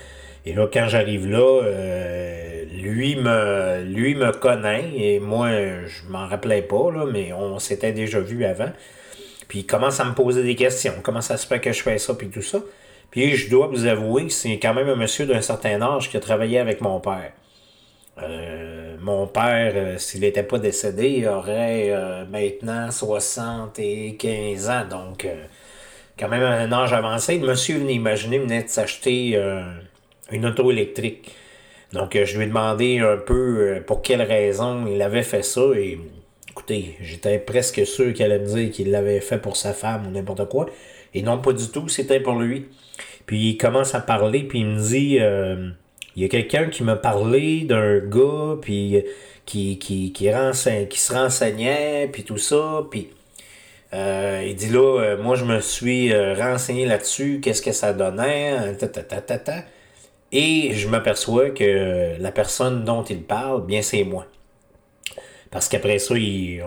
[0.45, 5.51] Et là, quand j'arrive là, euh, lui me lui me connaît et moi
[5.87, 8.73] je m'en rappelais pas mais on s'était déjà vu avant.
[9.49, 10.95] Puis il commence à me poser des questions.
[11.03, 12.59] Comment ça se fait que je fais ça puis tout ça?
[13.11, 16.17] Puis je dois vous avouer que c'est quand même un monsieur d'un certain âge qui
[16.17, 17.33] a travaillé avec mon père.
[18.19, 25.45] Euh, mon père, euh, s'il n'était pas décédé, aurait euh, maintenant 75 ans, donc euh,
[26.19, 27.39] quand même un âge avancé.
[27.39, 29.41] Le monsieur venait imaginer, venait de s'acheter
[30.31, 31.35] une auto électrique.
[31.93, 35.99] Donc je lui ai demandé un peu pour quelle raison il avait fait ça et
[36.49, 40.11] écoutez, j'étais presque sûr qu'il allait me dire qu'il l'avait fait pour sa femme ou
[40.11, 40.67] n'importe quoi.
[41.15, 42.67] Et non, pas du tout, c'était pour lui.
[43.27, 45.19] Puis il commence à parler, puis il me dit
[46.17, 49.05] il y a quelqu'un qui m'a parlé d'un gars, puis
[49.47, 53.09] qui, qui, qui, renseigne- qui se renseignait, puis tout ça, puis
[53.95, 57.93] euh, il dit là, euh, moi je me suis euh, renseigné là-dessus, qu'est-ce que ça
[57.93, 59.65] donnait, euh, ta, ta, ta, ta,
[60.33, 64.27] et je m'aperçois que la personne dont il parle, bien c'est moi.
[65.51, 66.63] Parce qu'après ça, il,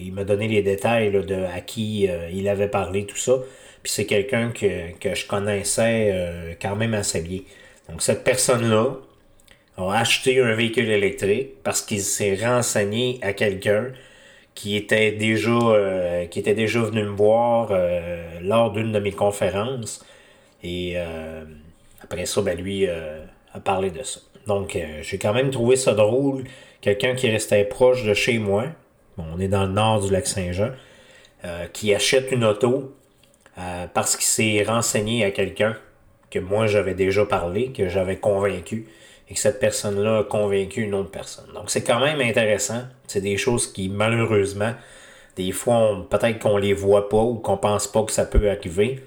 [0.00, 3.34] il m'a donné les détails de à qui euh, il avait parlé, tout ça.
[3.82, 7.40] Puis c'est quelqu'un que, que je connaissais euh, quand même assez bien.
[7.88, 8.92] Donc cette personne-là
[9.76, 13.92] a acheté un véhicule électrique parce qu'il s'est renseigné à quelqu'un
[14.54, 19.12] qui était déjà euh, qui était déjà venu me voir euh, lors d'une de mes
[19.12, 20.04] conférences.
[20.62, 21.44] Et euh,
[22.02, 24.20] après ça, ben lui a parlé de ça.
[24.46, 26.44] Donc j'ai quand même trouvé ça drôle.
[26.80, 28.66] Quelqu'un qui restait proche de chez moi.
[29.16, 30.70] Bon, on est dans le nord du lac Saint-Jean.
[31.72, 32.94] qui achète une auto
[33.94, 35.76] parce qu'il s'est renseigné à quelqu'un
[36.34, 38.88] que moi j'avais déjà parlé, que j'avais convaincu,
[39.30, 41.46] et que cette personne-là a convaincu une autre personne.
[41.54, 42.82] Donc c'est quand même intéressant.
[43.06, 44.74] C'est des choses qui, malheureusement,
[45.36, 49.00] des fois, peut-être qu'on les voit pas ou qu'on pense pas que ça peut arriver.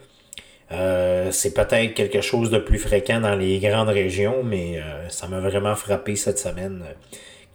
[0.72, 5.28] Euh, c'est peut-être quelque chose de plus fréquent dans les grandes régions, mais euh, ça
[5.28, 6.94] m'a vraiment frappé cette semaine euh,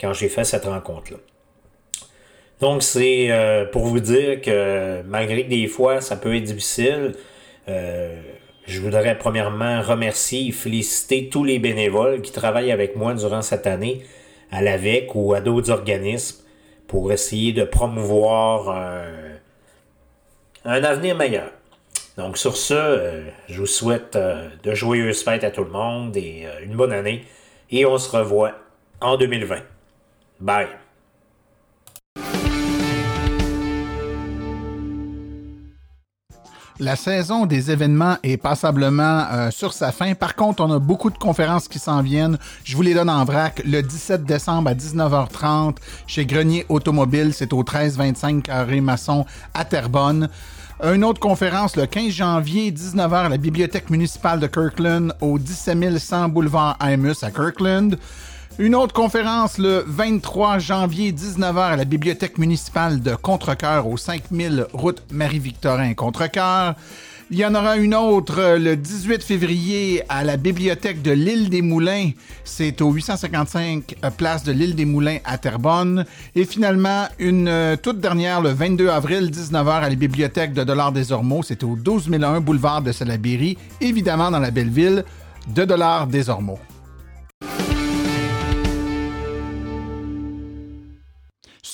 [0.01, 1.19] quand j'ai fait cette rencontre-là.
[2.61, 3.29] Donc, c'est
[3.73, 7.13] pour vous dire que malgré que des fois, ça peut être difficile,
[8.67, 13.67] je voudrais premièrement remercier et féliciter tous les bénévoles qui travaillent avec moi durant cette
[13.67, 14.03] année
[14.51, 16.45] à l'AVEC ou à d'autres organismes
[16.87, 19.05] pour essayer de promouvoir un,
[20.65, 21.51] un avenir meilleur.
[22.17, 26.17] Donc sur ce, euh, je vous souhaite euh, de joyeuses fêtes à tout le monde
[26.17, 27.25] et euh, une bonne année.
[27.71, 28.53] Et on se revoit
[29.01, 29.61] en 2020.
[30.41, 30.82] Bye.
[36.83, 40.15] La saison des événements est passablement euh, sur sa fin.
[40.15, 42.39] Par contre, on a beaucoup de conférences qui s'en viennent.
[42.65, 43.63] Je vous les donne en vrac.
[43.65, 45.77] Le 17 décembre à 19h30
[46.09, 50.29] chez Grenier Automobile, c'est au 1325 Carré Maçon à Terrebonne.
[50.83, 56.31] Une autre conférence le 15 janvier, 19h à la Bibliothèque municipale de Kirkland au 17100
[56.31, 57.97] boulevard Imus à Kirkland.
[58.59, 64.67] Une autre conférence le 23 janvier, 19h à la Bibliothèque municipale de Contrecoeur au 5000
[64.75, 66.75] route Marie-Victorin Contrecoeur.
[67.31, 71.63] Il y en aura une autre le 18 février à la bibliothèque de l'île des
[71.63, 72.11] Moulins.
[72.45, 76.05] C'est au 855 euh, place de l'île des Moulins à Terrebonne.
[76.37, 80.93] Et finalement, une euh, toute dernière le 22 avril, 19h à la bibliothèque de Dollars
[80.93, 81.43] des Ormeaux.
[81.43, 85.03] C'est au 12001 boulevard de Salaberry, évidemment dans la belle ville
[85.55, 86.59] de Dollars des Ormeaux.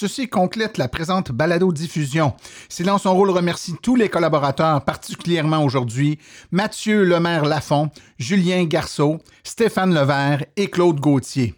[0.00, 2.32] Ceci complète la présente balado-diffusion.
[2.68, 6.20] Silence son rôle remercie tous les collaborateurs, particulièrement aujourd'hui
[6.52, 11.56] Mathieu Lemaire Lafont, Julien Garceau, Stéphane Levert et Claude Gauthier.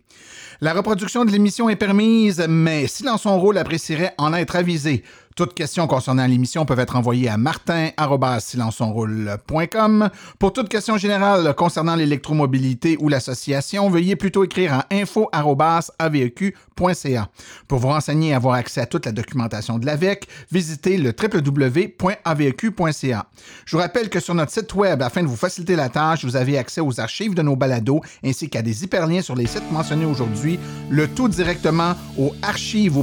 [0.62, 5.04] La reproduction de l'émission est permise, mais Silence son rôle apprécierait en être avisé.
[5.40, 10.10] Toutes questions concernant l'émission peuvent être envoyées à martin.silenceonroule.com.
[10.38, 17.28] Pour toute question générale concernant l'électromobilité ou l'association, veuillez plutôt écrire à info.aveq.ca.
[17.68, 23.26] Pour vous renseigner et avoir accès à toute la documentation de l'AVEC, visitez le www.aveq.ca.
[23.64, 26.36] Je vous rappelle que sur notre site web, afin de vous faciliter la tâche, vous
[26.36, 30.04] avez accès aux archives de nos balados ainsi qu'à des hyperliens sur les sites mentionnés
[30.04, 30.60] aujourd'hui,
[30.90, 33.02] le tout directement au archives au